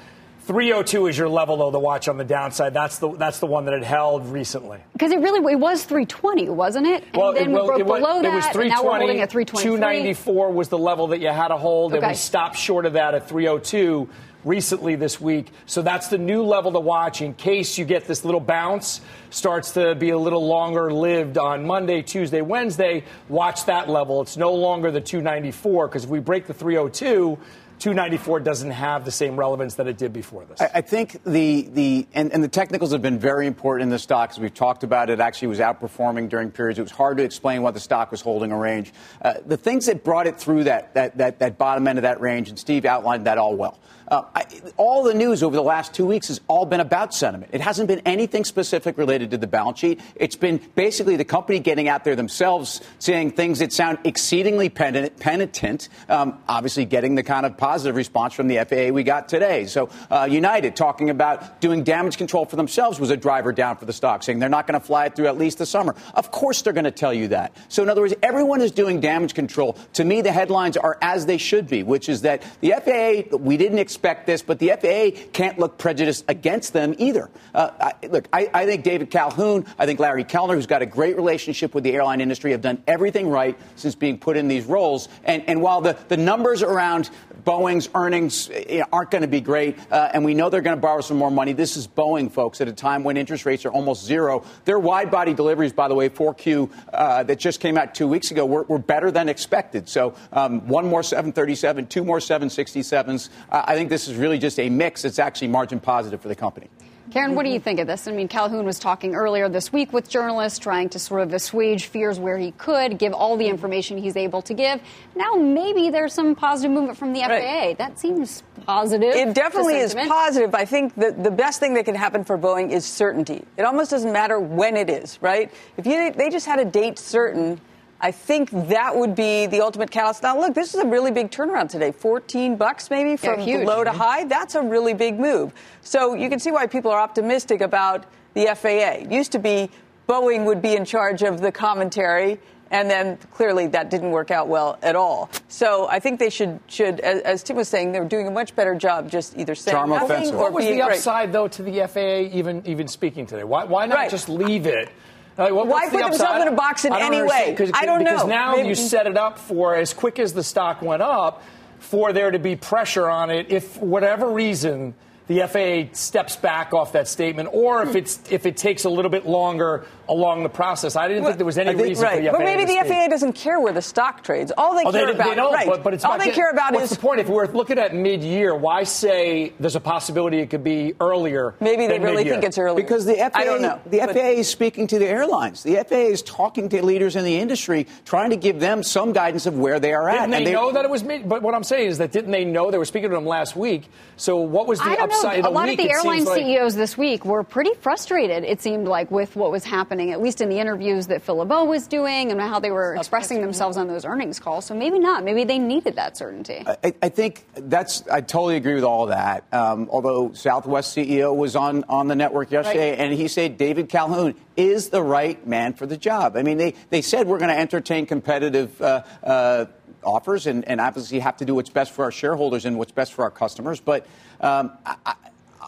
302 0.48 1.08
is 1.08 1.18
your 1.18 1.28
level 1.28 1.58
though 1.58 1.72
to 1.72 1.80
watch 1.80 2.08
on 2.08 2.18
the 2.18 2.24
downside. 2.24 2.74
That's 2.74 3.00
the 3.00 3.12
that's 3.12 3.40
the 3.40 3.46
one 3.48 3.66
that 3.66 3.74
it 3.74 3.84
held 3.84 4.28
recently. 4.28 4.80
Because 4.94 5.12
it 5.12 5.20
really 5.20 5.52
it 5.52 5.60
was 5.60 5.84
320, 5.84 6.48
wasn't 6.50 6.88
it? 6.88 7.04
And 7.14 7.36
then 7.36 7.50
it, 7.50 7.52
well, 7.52 7.64
we 7.64 7.68
broke 7.68 7.80
it 7.82 7.86
was, 7.86 8.00
below 8.00 8.20
it 8.20 8.24
that, 8.24 8.34
was 8.34 8.46
and 8.46 8.70
now 8.70 8.84
we're 8.84 8.98
320. 8.98 9.00
holding 9.00 9.20
at 9.20 9.30
323. 9.30 9.78
294 9.78 10.52
was 10.54 10.70
the 10.70 10.78
level 10.78 11.08
that 11.08 11.20
you 11.20 11.28
had 11.28 11.50
to 11.50 11.58
hold, 11.58 11.94
and 11.94 12.08
we 12.08 12.14
stopped 12.14 12.58
short 12.58 12.86
of 12.86 12.94
that 12.94 13.14
at 13.14 13.28
302 13.28 14.08
recently 14.44 14.96
this 14.96 15.20
week. 15.20 15.52
So 15.66 15.82
that's 15.82 16.08
the 16.08 16.18
new 16.18 16.44
level 16.44 16.72
to 16.74 16.80
watch 16.80 17.22
in 17.22 17.34
case 17.34 17.78
you 17.78 17.86
get 17.86 18.06
this 18.06 18.24
little 18.24 18.40
bounce 18.40 19.02
starts 19.30 19.72
to 19.72 19.96
be 19.96 20.12
a 20.12 20.18
little 20.18 20.48
longer 20.48 20.92
lived 20.92 21.38
on 21.38 21.66
Monday, 21.66 22.02
Tuesday, 22.02 22.42
Wednesday. 22.42 23.04
Watch 23.30 23.66
that 23.66 23.90
level. 23.90 24.22
It's 24.22 24.38
no 24.38 24.54
longer 24.54 24.92
the 24.92 25.02
294 25.02 25.88
because 25.88 26.04
if 26.06 26.10
we 26.10 26.20
break 26.20 26.48
the 26.48 26.54
302. 26.54 27.38
294 27.80 28.40
doesn't 28.40 28.72
have 28.72 29.06
the 29.06 29.12
same 29.12 29.36
relevance 29.36 29.76
that 29.76 29.88
it 29.88 29.98
did 29.98 30.12
before 30.12 30.46
this. 30.46 30.60
I, 30.60 30.82
think 30.82 31.24
the 31.24 31.68
the 31.72 32.08
and, 32.14 32.34
and 32.34 32.44
the 32.44 32.48
technicals 32.48 32.92
have 32.92 33.04
been 33.04 33.20
very 33.20 33.46
important 33.46 33.84
in 33.84 33.90
the 33.90 34.00
stock 34.00 34.32
as 34.32 34.40
we've 34.40 34.54
talked 34.54 34.84
about. 34.84 35.10
It 35.12 35.20
actually 35.20 35.50
was 35.50 35.60
outperforming 35.60 36.30
during 36.30 36.50
periods. 36.50 36.80
It 36.80 36.82
was 36.82 36.92
hard 36.92 37.18
to 37.18 37.24
explain 37.24 37.62
why 37.62 37.72
the 37.72 37.80
stock 37.80 38.10
was 38.10 38.22
holding 38.22 38.52
a 38.52 38.58
range. 38.58 38.94
Uh, 39.22 39.36
the 39.46 39.58
things 39.58 39.86
that 39.86 40.04
brought 40.04 40.26
it 40.26 40.40
through 40.40 40.64
that, 40.64 40.94
that 40.96 41.18
that 41.20 41.40
that 41.40 41.58
bottom 41.60 41.88
end 41.88 42.00
of 42.00 42.04
that 42.04 42.20
range, 42.20 42.50
and 42.50 42.58
Steve 42.58 42.84
outlined 42.86 43.28
that 43.28 43.38
all 43.38 43.56
well. 43.56 43.80
Uh, 44.08 44.24
I, 44.34 44.46
all 44.78 45.04
the 45.04 45.14
news 45.14 45.44
over 45.44 45.56
the 45.56 45.64
last 45.64 45.94
two 45.94 46.06
weeks 46.06 46.30
has 46.30 46.40
all 46.48 46.66
been 46.66 46.80
about 46.80 47.14
sentiment. 47.14 47.52
It 47.54 47.60
hasn't 47.60 47.90
been 47.90 48.02
anything 48.06 48.46
specific 48.46 48.98
related 48.98 49.32
to 49.32 49.38
the 49.38 49.48
balance 49.48 49.80
sheet. 49.80 50.00
It's 50.16 50.38
been 50.38 50.62
basically 50.76 51.18
the 51.18 51.26
company 51.26 51.60
getting 51.60 51.90
out 51.90 52.06
there 52.06 52.16
themselves 52.16 52.82
saying 53.00 53.32
things 53.32 53.60
that 53.60 53.74
sound 53.74 54.00
exceedingly 54.06 54.70
penitent, 54.70 55.90
um, 56.08 56.40
obviously 56.48 56.86
getting 56.86 57.16
the 57.16 57.24
kind 57.24 57.46
of 57.46 57.58
positive 57.58 57.96
response 57.98 58.34
from 58.34 58.48
the 58.48 58.64
FAA 58.64 58.94
we 58.94 59.04
got 59.04 59.28
today. 59.28 59.66
So 59.66 59.90
uh, 60.10 60.28
United 60.30 60.78
talking 60.78 61.10
about 61.10 61.60
doing 61.60 61.84
damage 61.84 62.18
control 62.18 62.46
for 62.46 62.56
themselves 62.56 63.02
was 63.02 63.10
a 63.10 63.18
driver 63.18 63.52
down 63.52 63.76
for 63.76 63.86
the 63.86 63.94
stock, 63.94 64.24
saying 64.24 64.40
they're 64.40 64.48
not 64.48 64.68
going 64.68 64.80
to 64.80 64.86
fly 64.86 65.08
it 65.08 65.16
through 65.16 65.28
at 65.28 65.38
least 65.38 65.58
the 65.58 65.66
summer. 65.66 65.96
Of 66.14 66.32
course 66.32 66.62
they're 66.62 66.74
going 66.74 66.86
to 66.86 66.92
tell 66.92 67.14
you 67.14 67.28
that. 67.30 67.56
So 67.68 67.84
in 67.84 67.90
other 67.90 68.02
words, 68.02 68.14
everyone 68.24 68.62
is 68.62 68.72
doing 68.72 69.02
damage 69.02 69.34
control. 69.34 69.78
To 69.94 70.06
me, 70.06 70.22
the 70.22 70.32
headlines 70.32 70.78
are 70.78 70.98
as 71.02 71.26
they 71.26 71.38
should 71.38 71.68
be, 71.68 71.84
which 71.84 72.08
is 72.08 72.22
that 72.22 72.42
the 72.62 72.72
FAA, 72.72 73.36
we 73.38 73.58
didn't 73.58 73.80
expect 73.80 73.97
this, 74.02 74.42
but 74.42 74.60
the 74.60 74.70
FAA 74.70 75.30
can't 75.34 75.60
look 75.60 75.78
prejudiced 75.78 76.26
against 76.28 76.74
them 76.74 76.96
either. 76.98 77.30
Uh, 77.54 77.72
I, 77.80 78.08
look, 78.08 78.28
I, 78.32 78.50
I 78.54 78.66
think 78.66 78.84
David 78.84 79.10
Calhoun, 79.10 79.66
I 79.78 79.86
think 79.86 80.00
Larry 80.00 80.24
Kellner, 80.24 80.56
who's 80.56 80.68
got 80.68 80.82
a 80.82 80.86
great 80.86 81.16
relationship 81.16 81.74
with 81.74 81.84
the 81.84 81.94
airline 81.94 82.22
industry, 82.22 82.52
have 82.52 82.62
done 82.62 82.84
everything 82.88 83.30
right 83.30 83.58
since 83.76 83.96
being 83.96 84.18
put 84.18 84.38
in 84.38 84.48
these 84.48 84.66
roles. 84.66 85.10
And, 85.24 85.44
and 85.48 85.62
while 85.62 85.82
the, 85.82 85.98
the 86.08 86.18
numbers 86.18 86.62
around 86.62 87.10
Boeing's 87.44 87.90
earnings 87.96 88.50
eh, 88.52 88.84
aren't 88.92 89.12
going 89.12 89.22
to 89.22 89.28
be 89.28 89.42
great, 89.42 89.78
uh, 89.92 90.10
and 90.14 90.26
we 90.26 90.34
know 90.34 90.50
they're 90.50 90.62
going 90.62 90.76
to 90.76 90.82
borrow 90.82 91.02
some 91.02 91.18
more 91.18 91.32
money. 91.32 91.54
This 91.54 91.78
is 91.78 91.88
Boeing, 91.88 92.32
folks, 92.32 92.62
at 92.62 92.68
a 92.68 92.74
time 92.74 93.04
when 93.04 93.18
interest 93.18 93.46
rates 93.46 93.66
are 93.66 93.72
almost 93.72 94.06
zero. 94.06 94.44
Their 94.66 94.80
wide 94.80 95.10
body 95.12 95.34
deliveries, 95.34 95.74
by 95.74 95.88
the 95.88 95.96
way, 95.96 96.10
4Q 96.10 96.70
uh, 96.94 97.24
that 97.24 97.40
just 97.40 97.60
came 97.60 97.78
out 97.78 97.96
two 97.96 98.08
weeks 98.08 98.32
ago, 98.32 98.46
were, 98.46 98.64
were 98.64 98.80
better 98.80 99.12
than 99.12 99.30
expected. 99.30 99.88
So 99.88 100.16
um, 100.34 100.68
one 100.68 100.88
more 100.88 101.04
737, 101.04 101.88
two 101.88 102.04
more 102.04 102.20
767s. 102.20 103.30
Uh, 103.50 103.64
I 103.66 103.76
think 103.76 103.87
this 103.90 104.08
is 104.08 104.16
really 104.16 104.38
just 104.38 104.60
a 104.60 104.70
mix 104.70 105.06
It's 105.06 105.20
actually 105.20 105.48
margin 105.50 105.80
positive 105.80 106.22
for 106.22 106.28
the 106.28 106.36
company. 106.36 106.70
Karen, 107.12 107.36
what 107.36 107.44
do 107.44 107.50
you 107.50 107.60
think 107.60 107.80
of 107.80 107.88
this? 107.88 108.06
I 108.08 108.12
mean, 108.12 108.28
Calhoun 108.28 108.66
was 108.66 108.80
talking 108.80 109.16
earlier 109.16 109.48
this 109.48 109.72
week 109.72 109.94
with 109.94 110.10
journalists, 110.10 110.60
trying 110.60 110.90
to 110.90 111.00
sort 111.00 111.22
of 111.22 111.34
assuage 111.34 111.86
fears 111.86 112.20
where 112.20 112.38
he 112.38 112.52
could, 112.52 112.98
give 112.98 113.14
all 113.14 113.38
the 113.38 113.48
information 113.48 113.98
he's 113.98 114.18
able 114.18 114.42
to 114.42 114.54
give. 114.54 114.82
Now, 115.16 115.36
maybe 115.36 115.90
there's 115.90 116.14
some 116.14 116.36
positive 116.36 116.72
movement 116.72 116.98
from 116.98 117.14
the 117.14 117.22
FAA. 117.22 117.28
Right. 117.28 117.78
That 117.78 117.98
seems 117.98 118.44
positive. 118.66 119.16
It 119.16 119.34
definitely 119.34 119.78
is 119.78 119.96
positive. 119.96 120.54
I 120.54 120.66
think 120.66 120.96
that 120.96 121.24
the 121.24 121.32
best 121.32 121.62
thing 121.62 121.76
that 121.76 121.86
can 121.86 121.96
happen 121.96 122.26
for 122.26 122.38
Boeing 122.38 122.72
is 122.72 122.86
certainty. 122.86 123.46
It 123.56 123.64
almost 123.64 123.90
doesn't 123.90 124.12
matter 124.12 124.40
when 124.40 124.76
it 124.76 124.90
is, 124.90 125.18
right? 125.22 125.50
If 125.78 125.86
you, 125.86 126.12
they 126.12 126.30
just 126.30 126.46
had 126.46 126.60
a 126.60 126.66
date 126.66 127.00
certain, 127.00 127.62
I 128.00 128.12
think 128.12 128.50
that 128.70 128.96
would 128.96 129.16
be 129.16 129.48
the 129.48 129.62
ultimate 129.62 129.90
catalyst. 129.90 130.22
Now, 130.24 130.40
look, 130.40 130.54
this 130.54 130.74
is 130.76 130.82
a 130.82 130.86
really 130.88 131.12
big 131.12 131.32
turnaround 131.32 131.70
today. 131.70 131.92
14 131.92 132.56
bucks 132.56 132.90
maybe 132.92 133.18
from 133.18 133.40
huge. 133.40 133.66
low 133.66 133.84
to 133.84 133.92
high. 133.92 134.24
That's 134.26 134.54
a 134.56 134.62
really 134.62 134.94
big 134.94 135.20
move. 135.20 135.52
So 135.82 136.14
you 136.14 136.30
can 136.30 136.40
see 136.40 136.52
why 136.52 136.68
people 136.68 136.92
are 136.92 137.00
optimistic 137.00 137.62
about 137.62 138.06
the 138.36 138.46
FAA. 138.56 139.02
It 139.02 139.12
used 139.12 139.32
to 139.32 139.40
be 139.40 139.72
Boeing 140.08 140.46
would 140.46 140.62
be 140.62 140.76
in 140.76 140.86
charge 140.86 141.24
of 141.24 141.42
the 141.42 141.52
commentary. 141.52 142.40
And 142.70 142.90
then 142.90 143.18
clearly 143.34 143.68
that 143.68 143.90
didn't 143.90 144.12
work 144.12 144.30
out 144.30 144.50
well 144.50 144.78
at 144.84 144.96
all. 144.98 145.30
So 145.48 145.88
I 145.88 146.00
think 146.00 146.20
they 146.20 146.30
should, 146.30 146.60
should 146.68 147.00
as, 147.00 147.22
as 147.22 147.42
Tim 147.42 147.56
was 147.56 147.70
saying, 147.70 147.94
they're 147.94 148.04
doing 148.04 148.28
a 148.28 148.32
much 148.32 148.56
better 148.58 148.76
job 148.76 149.10
just 149.10 149.38
either 149.38 149.56
saying 149.56 149.74
Charm 149.76 149.90
nothing 149.90 150.12
offensive. 150.12 150.36
or 150.36 150.42
What 150.44 150.54
was 150.54 150.66
being 150.66 150.78
the 150.78 150.84
great. 150.84 150.98
upside, 150.98 151.32
though, 151.32 151.48
to 151.48 151.64
the 151.64 151.88
FAA 151.88 152.36
even 152.38 152.62
even 152.66 152.90
speaking 152.90 153.26
today? 153.26 153.46
Why, 153.46 153.64
why 153.64 153.86
not 153.86 153.96
Right. 153.96 154.12
just 154.12 154.28
leave 154.28 154.68
it? 154.68 154.90
Like, 155.38 155.54
Why 155.54 155.64
what's 155.64 155.92
the 155.92 155.98
put 156.00 156.04
themselves 156.10 156.42
in 156.42 156.48
a 156.48 156.52
box 156.52 156.86
in 156.86 156.94
any 156.94 157.22
way? 157.22 157.54
'cause- 157.56 157.72
I 157.74 157.86
don't 157.86 158.00
because 158.00 158.24
know. 158.24 158.28
now 158.30 158.56
Maybe- 158.56 158.70
you 158.70 158.76
set 158.76 159.06
it 159.06 159.18
up 159.18 159.38
for 159.38 159.76
as 159.76 159.94
quick 159.94 160.18
as 160.20 160.34
the 160.34 160.44
stock 160.44 160.82
went 160.82 161.02
up, 161.04 161.44
for 161.80 162.12
there 162.12 162.32
to 162.32 162.40
be 162.40 162.56
pressure 162.56 163.08
on 163.10 163.30
it. 163.30 163.48
If 163.52 163.78
whatever 163.80 164.28
reason 164.30 164.96
the 165.28 165.42
FAA 165.48 165.94
steps 165.94 166.36
back 166.36 166.74
off 166.74 166.94
that 166.94 167.08
statement, 167.08 167.50
or 167.52 167.84
if 167.84 167.96
it's 167.96 168.20
if 168.32 168.46
it 168.46 168.58
takes 168.58 168.86
a 168.86 168.90
little 168.90 169.12
bit 169.12 169.26
longer 169.26 169.86
along 170.10 170.44
the 170.44 170.50
process. 170.50 170.96
I 170.96 171.10
didn't 171.10 171.26
think 171.26 171.36
there 171.36 171.46
was 171.46 171.58
any 171.58 171.72
I 171.72 171.74
think- 171.76 171.88
reason 171.90 172.04
right. 172.06 172.16
for 172.16 172.22
the 172.22 172.28
FAA. 172.30 172.38
But 172.38 172.46
maybe 172.46 172.62
to 172.62 172.68
the 172.68 172.80
stay. 172.86 172.88
FAA 172.88 173.08
doesn't 173.10 173.34
care 173.34 173.60
where 173.60 173.74
the 173.74 173.82
stock 173.82 174.24
trades. 174.24 174.54
All 174.58 174.74
they 174.74 174.84
Oh, 174.86 174.92
care 174.94 175.08
they, 175.08 175.12
about, 175.12 175.36
they 175.36 175.42
right? 175.42 175.68
but, 175.68 175.84
but 175.84 175.94
it's 175.94 176.06
all 176.06 176.14
about 176.14 176.24
they 176.26 176.32
care 176.32 176.50
about 176.50 176.72
what's 176.74 176.92
is 176.92 176.98
the 176.98 177.02
point? 177.02 177.20
If 177.20 177.28
we're 177.28 177.46
looking 177.48 177.78
at 177.78 177.94
mid-year, 177.94 178.56
why 178.56 178.84
say 178.84 179.52
there's 179.60 179.76
a 179.76 179.82
possibility 179.82 180.40
it 180.40 180.50
could 180.50 180.64
be 180.64 180.94
earlier? 181.02 181.56
maybe 181.60 181.88
they 181.88 181.96
than 181.96 182.04
really 182.04 182.18
mid-year? 182.18 182.36
think 182.36 182.46
it's 182.46 182.58
early. 182.58 182.82
Because 182.82 183.04
the 183.06 183.16
FAA, 183.16 183.32
I 183.34 183.44
don't 183.44 183.62
know. 183.62 183.82
the 183.86 184.00
But- 184.00 184.12
FAA 184.16 184.30
is 184.40 184.48
speaking 184.50 184.88
to 184.88 184.98
the 184.98 185.06
airlines. 185.08 185.62
The 185.64 185.76
FAA 185.76 186.08
is 186.08 186.22
talking 186.22 186.70
to 186.70 186.86
leaders 186.86 187.18
in 187.18 187.26
the 187.26 187.38
industry, 187.38 187.86
trying 188.06 188.30
to 188.30 188.38
give 188.38 188.62
them 188.62 188.84
some 188.84 189.12
guidance 189.12 189.46
of 189.46 189.60
where 189.60 189.78
they 189.82 189.94
are 189.94 190.08
at. 190.08 190.20
Didn't 190.22 190.32
they, 190.32 190.38
And 190.46 190.54
know 190.54 190.72
that 190.72 190.86
it 190.86 190.90
was 190.90 191.04
mid? 191.04 191.28
But 191.28 191.42
what 191.42 191.54
I'm 191.54 191.66
saying 191.66 191.90
is 191.90 191.98
that 191.98 192.14
didn't 192.14 192.32
they 192.32 192.46
know 192.46 192.72
they 192.72 192.78
were 192.78 192.86
speaking 192.86 193.10
to 193.10 193.16
them 193.18 193.26
last 193.26 193.58
week? 193.58 193.90
So 194.16 194.38
what 194.38 194.68
was 194.68 194.80
the 194.80 194.86
I 194.86 194.96
don't 195.22 195.26
upside 195.26 195.44
know. 195.44 195.50
of 195.50 195.54
A 195.54 195.56
lot 195.56 195.68
week? 195.70 195.80
of 195.80 195.86
the 195.86 195.92
airline 195.92 196.18
seems 196.20 196.30
like- 196.30 196.42
CEOs 196.44 196.76
this 196.76 196.98
week 196.98 197.26
were 197.26 197.44
pretty 197.44 197.74
frustrated, 197.82 198.44
it 198.44 198.62
seemed 198.62 198.88
like, 198.88 199.12
with 199.12 199.36
what 199.36 199.52
was 199.52 199.64
happening, 199.64 200.12
at 200.12 200.22
least 200.22 200.42
in 200.42 200.50
the 200.50 200.60
interviews 200.60 201.08
that 201.08 201.22
Phil 201.22 201.38
LeBeau 201.38 201.66
was 201.66 201.88
doing 201.88 202.32
and 202.32 202.40
how 202.42 202.60
they 202.60 202.72
were 202.72 202.96
expressing 202.96 203.42
themselves 203.42 203.78
on 203.78 203.88
those 203.88 204.06
earnings 204.06 204.40
calls. 204.40 204.66
So 204.66 204.74
maybe 204.76 205.00
not. 205.00 205.24
Maybe 205.24 205.44
they 205.44 205.60
needed 205.60 205.96
that 205.96 206.18
certainty. 206.18 206.64
I, 206.84 206.94
I 207.02 207.10
think 207.10 207.46
that's. 207.56 208.08
I 208.08 208.22
totally 208.22 208.56
agree 208.58 208.76
with 208.76 208.84
all 208.84 209.08
that. 209.08 209.44
Um, 209.52 209.88
although 209.92 210.32
Southwest 210.34 210.96
CEO 210.98 211.36
was 211.36 211.56
on 211.56 211.84
on 211.90 212.08
the 212.08 212.16
network 212.16 212.52
yesterday, 212.52 212.92
Right. 212.92 213.00
and 213.00 213.14
he 213.14 213.28
said 213.28 213.58
David 213.58 213.90
Calhoun 213.90 214.36
is 214.56 214.90
the 214.90 215.02
right 215.04 215.46
man 215.46 215.74
for 215.74 215.86
the 215.86 215.98
job. 215.98 216.36
I 216.36 216.44
mean, 216.44 216.58
they 216.58 216.74
they 216.90 217.02
said 217.02 217.28
we're 217.28 217.40
going 217.40 217.50
to 217.50 217.58
entertain 217.60 218.06
competitive. 218.06 218.82
Uh, 218.82 219.04
uh, 219.24 219.66
offers 220.04 220.48
and, 220.48 220.66
and 220.66 220.80
obviously 220.80 221.20
have 221.20 221.38
to 221.38 221.46
do 221.46 221.56
what's 221.56 221.70
best 221.70 221.92
for 221.92 222.04
our 222.04 222.12
shareholders 222.12 222.66
and 222.66 222.78
what's 222.78 222.92
best 222.92 223.14
for 223.14 223.24
our 223.24 223.32
customers 223.32 223.80
but 223.80 224.08
um, 224.42 224.72
I, 224.86 224.96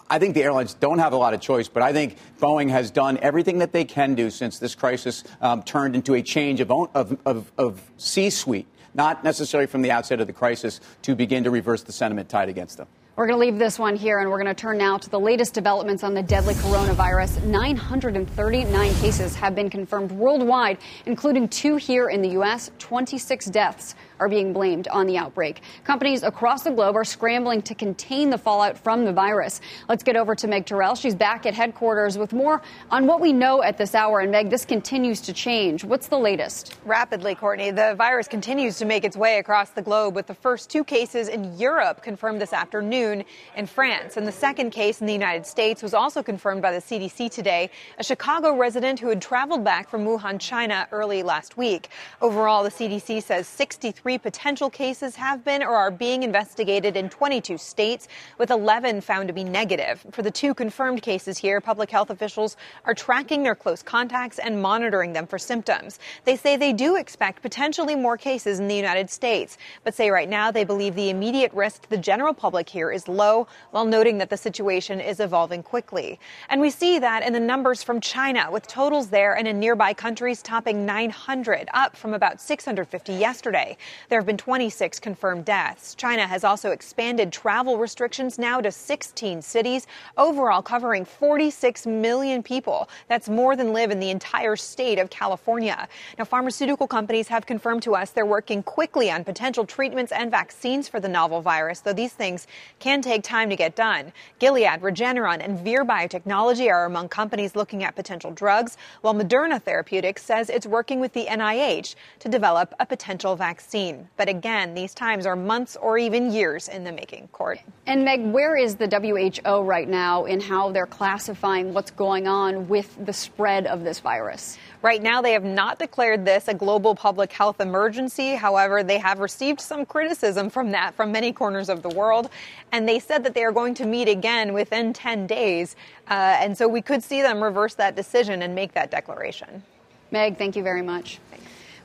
I- 0.09 0.19
think 0.19 0.35
the 0.35 0.43
airlines 0.43 0.73
don't 0.73 0.99
have 0.99 1.13
a 1.13 1.17
lot 1.17 1.33
of 1.33 1.41
choice, 1.41 1.67
but 1.67 1.83
I 1.83 1.93
think 1.93 2.17
Boeing 2.39 2.69
has 2.69 2.91
done 2.91 3.17
everything 3.21 3.59
that 3.59 3.71
they 3.71 3.85
can 3.85 4.15
do 4.15 4.29
since 4.29 4.59
this 4.59 4.75
crisis 4.75 5.23
um, 5.41 5.63
turned 5.63 5.95
into 5.95 6.15
a 6.15 6.21
change 6.21 6.61
of, 6.61 6.71
of, 6.71 7.17
of, 7.25 7.51
of 7.57 7.81
C 7.97 8.29
suite, 8.29 8.67
not 8.93 9.23
necessarily 9.23 9.67
from 9.67 9.81
the 9.81 9.91
outset 9.91 10.19
of 10.19 10.27
the 10.27 10.33
crisis, 10.33 10.81
to 11.03 11.15
begin 11.15 11.43
to 11.43 11.51
reverse 11.51 11.83
the 11.83 11.91
sentiment 11.91 12.29
tied 12.29 12.49
against 12.49 12.77
them. 12.77 12.87
We're 13.19 13.27
going 13.27 13.37
to 13.37 13.45
leave 13.45 13.59
this 13.59 13.77
one 13.77 13.97
here 13.97 14.19
and 14.19 14.29
we're 14.29 14.41
going 14.41 14.47
to 14.47 14.53
turn 14.53 14.77
now 14.77 14.97
to 14.97 15.09
the 15.09 15.19
latest 15.19 15.53
developments 15.53 16.05
on 16.05 16.13
the 16.13 16.23
deadly 16.23 16.53
coronavirus. 16.53 17.43
939 17.43 18.93
cases 18.95 19.35
have 19.35 19.55
been 19.55 19.69
confirmed 19.69 20.13
worldwide, 20.13 20.77
including 21.05 21.49
two 21.49 21.75
here 21.75 22.07
in 22.07 22.21
the 22.21 22.29
U.S., 22.29 22.71
26 22.79 23.47
deaths 23.47 23.95
are 24.19 24.29
being 24.29 24.53
blamed 24.53 24.87
on 24.89 25.07
the 25.07 25.17
outbreak. 25.17 25.61
Companies 25.83 26.23
across 26.23 26.63
the 26.63 26.71
globe 26.71 26.95
are 26.95 27.03
scrambling 27.03 27.61
to 27.63 27.75
contain 27.75 28.29
the 28.29 28.37
fallout 28.37 28.77
from 28.77 29.05
the 29.05 29.13
virus. 29.13 29.61
Let's 29.87 30.03
get 30.03 30.15
over 30.15 30.35
to 30.35 30.47
Meg 30.47 30.65
Tirrell. 30.65 30.99
She's 30.99 31.15
back 31.15 31.45
at 31.45 31.53
headquarters 31.53 32.17
with 32.17 32.33
more 32.33 32.61
on 32.91 33.07
what 33.07 33.21
we 33.21 33.33
know 33.33 33.63
at 33.63 33.77
this 33.77 33.95
hour. 33.95 34.19
And 34.19 34.31
Meg, 34.31 34.49
this 34.49 34.65
continues 34.65 35.21
to 35.21 35.33
change. 35.33 35.83
What's 35.83 36.07
the 36.07 36.19
latest? 36.19 36.77
Rapidly, 36.85 37.35
Courtney. 37.35 37.71
The 37.71 37.95
virus 37.95 38.27
continues 38.27 38.77
to 38.77 38.85
make 38.85 39.03
its 39.03 39.15
way 39.17 39.37
across 39.37 39.71
the 39.71 39.81
globe 39.81 40.15
with 40.15 40.27
the 40.27 40.33
first 40.33 40.69
two 40.69 40.83
cases 40.83 41.27
in 41.27 41.57
Europe 41.57 42.03
confirmed 42.03 42.41
this 42.41 42.53
afternoon 42.53 43.23
in 43.55 43.65
France. 43.65 44.17
And 44.17 44.27
the 44.27 44.31
second 44.31 44.71
case 44.71 45.01
in 45.01 45.07
the 45.07 45.13
United 45.13 45.45
States 45.45 45.81
was 45.81 45.93
also 45.93 46.23
confirmed 46.23 46.61
by 46.61 46.71
the 46.71 46.79
CDC 46.79 47.31
today, 47.31 47.69
a 47.97 48.03
Chicago 48.03 48.55
resident 48.55 48.99
who 48.99 49.09
had 49.09 49.21
traveled 49.21 49.63
back 49.63 49.89
from 49.89 50.05
Wuhan, 50.05 50.39
China 50.39 50.87
early 50.91 51.23
last 51.23 51.57
week. 51.57 51.89
Overall, 52.21 52.63
the 52.63 52.69
CDC 52.69 53.21
says 53.23 53.47
63 53.47 54.08
Three 54.09 54.17
potential 54.17 54.71
cases 54.71 55.15
have 55.17 55.45
been 55.45 55.61
or 55.61 55.75
are 55.75 55.91
being 55.91 56.23
investigated 56.23 56.97
in 56.97 57.11
22 57.11 57.59
states, 57.59 58.07
with 58.39 58.49
11 58.49 59.01
found 59.01 59.27
to 59.27 59.33
be 59.35 59.43
negative. 59.43 60.03
For 60.09 60.23
the 60.23 60.31
two 60.31 60.55
confirmed 60.55 61.03
cases 61.03 61.37
here, 61.37 61.61
public 61.61 61.91
health 61.91 62.09
officials 62.09 62.57
are 62.85 62.95
tracking 62.95 63.43
their 63.43 63.53
close 63.53 63.83
contacts 63.83 64.39
and 64.39 64.63
monitoring 64.63 65.13
them 65.13 65.27
for 65.27 65.37
symptoms. 65.37 65.99
They 66.25 66.35
say 66.37 66.57
they 66.57 66.73
do 66.73 66.95
expect 66.95 67.43
potentially 67.43 67.93
more 67.93 68.17
cases 68.17 68.59
in 68.59 68.67
the 68.67 68.75
United 68.75 69.11
States, 69.11 69.59
but 69.83 69.93
say 69.93 70.09
right 70.09 70.27
now 70.27 70.49
they 70.49 70.63
believe 70.63 70.95
the 70.95 71.11
immediate 71.11 71.53
risk 71.53 71.83
to 71.83 71.89
the 71.91 71.97
general 71.97 72.33
public 72.33 72.67
here 72.67 72.89
is 72.89 73.07
low, 73.07 73.45
while 73.69 73.85
noting 73.85 74.17
that 74.17 74.31
the 74.31 74.37
situation 74.37 74.99
is 74.99 75.19
evolving 75.19 75.61
quickly. 75.61 76.19
And 76.49 76.59
we 76.59 76.71
see 76.71 76.97
that 76.97 77.21
in 77.21 77.31
the 77.31 77.39
numbers 77.39 77.83
from 77.83 78.01
China, 78.01 78.49
with 78.49 78.65
totals 78.65 79.09
there 79.09 79.37
and 79.37 79.47
in 79.47 79.59
nearby 79.59 79.93
countries 79.93 80.41
topping 80.41 80.83
900, 80.83 81.69
up 81.75 81.95
from 81.95 82.15
about 82.15 82.41
650 82.41 83.13
yesterday. 83.13 83.77
There 84.07 84.19
have 84.19 84.25
been 84.25 84.37
26 84.37 84.99
confirmed 84.99 85.45
deaths. 85.45 85.95
China 85.95 86.25
has 86.25 86.43
also 86.43 86.71
expanded 86.71 87.31
travel 87.33 87.77
restrictions 87.77 88.39
now 88.39 88.61
to 88.61 88.71
16 88.71 89.41
cities, 89.41 89.87
overall 90.17 90.61
covering 90.61 91.03
46 91.03 91.85
million 91.85 92.41
people. 92.41 92.89
That's 93.07 93.27
more 93.27 93.55
than 93.55 93.73
live 93.73 93.91
in 93.91 93.99
the 93.99 94.09
entire 94.09 94.55
state 94.55 94.99
of 94.99 95.09
California. 95.09 95.87
Now, 96.17 96.25
pharmaceutical 96.25 96.87
companies 96.87 97.27
have 97.27 97.45
confirmed 97.45 97.83
to 97.83 97.95
us 97.95 98.11
they're 98.11 98.25
working 98.25 98.63
quickly 98.63 99.11
on 99.11 99.23
potential 99.23 99.65
treatments 99.65 100.11
and 100.11 100.31
vaccines 100.31 100.87
for 100.87 100.99
the 100.99 101.09
novel 101.09 101.41
virus, 101.41 101.81
though 101.81 101.93
these 101.93 102.13
things 102.13 102.47
can 102.79 103.01
take 103.01 103.23
time 103.23 103.49
to 103.49 103.55
get 103.55 103.75
done. 103.75 104.13
Gilead, 104.39 104.81
Regeneron, 104.81 105.43
and 105.43 105.59
Vir 105.59 105.83
Biotechnology 105.83 106.71
are 106.71 106.85
among 106.85 107.09
companies 107.09 107.55
looking 107.55 107.83
at 107.83 107.95
potential 107.95 108.31
drugs, 108.31 108.77
while 109.01 109.13
Moderna 109.13 109.61
Therapeutics 109.61 110.23
says 110.23 110.49
it's 110.49 110.67
working 110.67 110.99
with 110.99 111.13
the 111.13 111.25
NIH 111.25 111.95
to 112.19 112.29
develop 112.29 112.73
a 112.79 112.85
potential 112.85 113.35
vaccine. 113.35 113.88
But 114.17 114.29
again, 114.29 114.73
these 114.73 114.93
times 114.93 115.25
are 115.25 115.35
months 115.35 115.75
or 115.75 115.97
even 115.97 116.31
years 116.31 116.67
in 116.67 116.83
the 116.83 116.91
making, 116.91 117.27
Court. 117.29 117.59
And 117.85 118.03
Meg, 118.03 118.25
where 118.25 118.55
is 118.55 118.75
the 118.75 118.87
WHO 118.87 119.61
right 119.61 119.87
now 119.87 120.25
in 120.25 120.39
how 120.39 120.71
they're 120.71 120.85
classifying 120.85 121.73
what's 121.73 121.91
going 121.91 122.27
on 122.27 122.67
with 122.67 122.95
the 123.05 123.13
spread 123.13 123.67
of 123.67 123.83
this 123.83 123.99
virus? 123.99 124.57
Right 124.81 125.01
now, 125.01 125.21
they 125.21 125.33
have 125.33 125.43
not 125.43 125.77
declared 125.77 126.23
this 126.23 126.47
a 126.47 126.53
global 126.53 126.95
public 126.95 127.31
health 127.33 127.59
emergency. 127.59 128.35
However, 128.35 128.81
they 128.81 128.97
have 128.97 129.19
received 129.19 129.59
some 129.59 129.85
criticism 129.85 130.49
from 130.49 130.71
that 130.71 130.95
from 130.95 131.11
many 131.11 131.33
corners 131.33 131.69
of 131.69 131.81
the 131.81 131.89
world. 131.89 132.29
And 132.71 132.87
they 132.87 132.99
said 132.99 133.23
that 133.25 133.33
they 133.33 133.43
are 133.43 133.51
going 133.51 133.73
to 133.75 133.85
meet 133.85 134.07
again 134.07 134.53
within 134.53 134.93
10 134.93 135.27
days. 135.27 135.75
Uh, 136.09 136.37
and 136.39 136.57
so 136.57 136.67
we 136.67 136.81
could 136.81 137.03
see 137.03 137.21
them 137.21 137.43
reverse 137.43 137.75
that 137.75 137.95
decision 137.95 138.41
and 138.41 138.55
make 138.55 138.73
that 138.73 138.89
declaration. 138.91 139.63
Meg, 140.11 140.37
thank 140.37 140.55
you 140.55 140.63
very 140.63 140.81
much. 140.81 141.19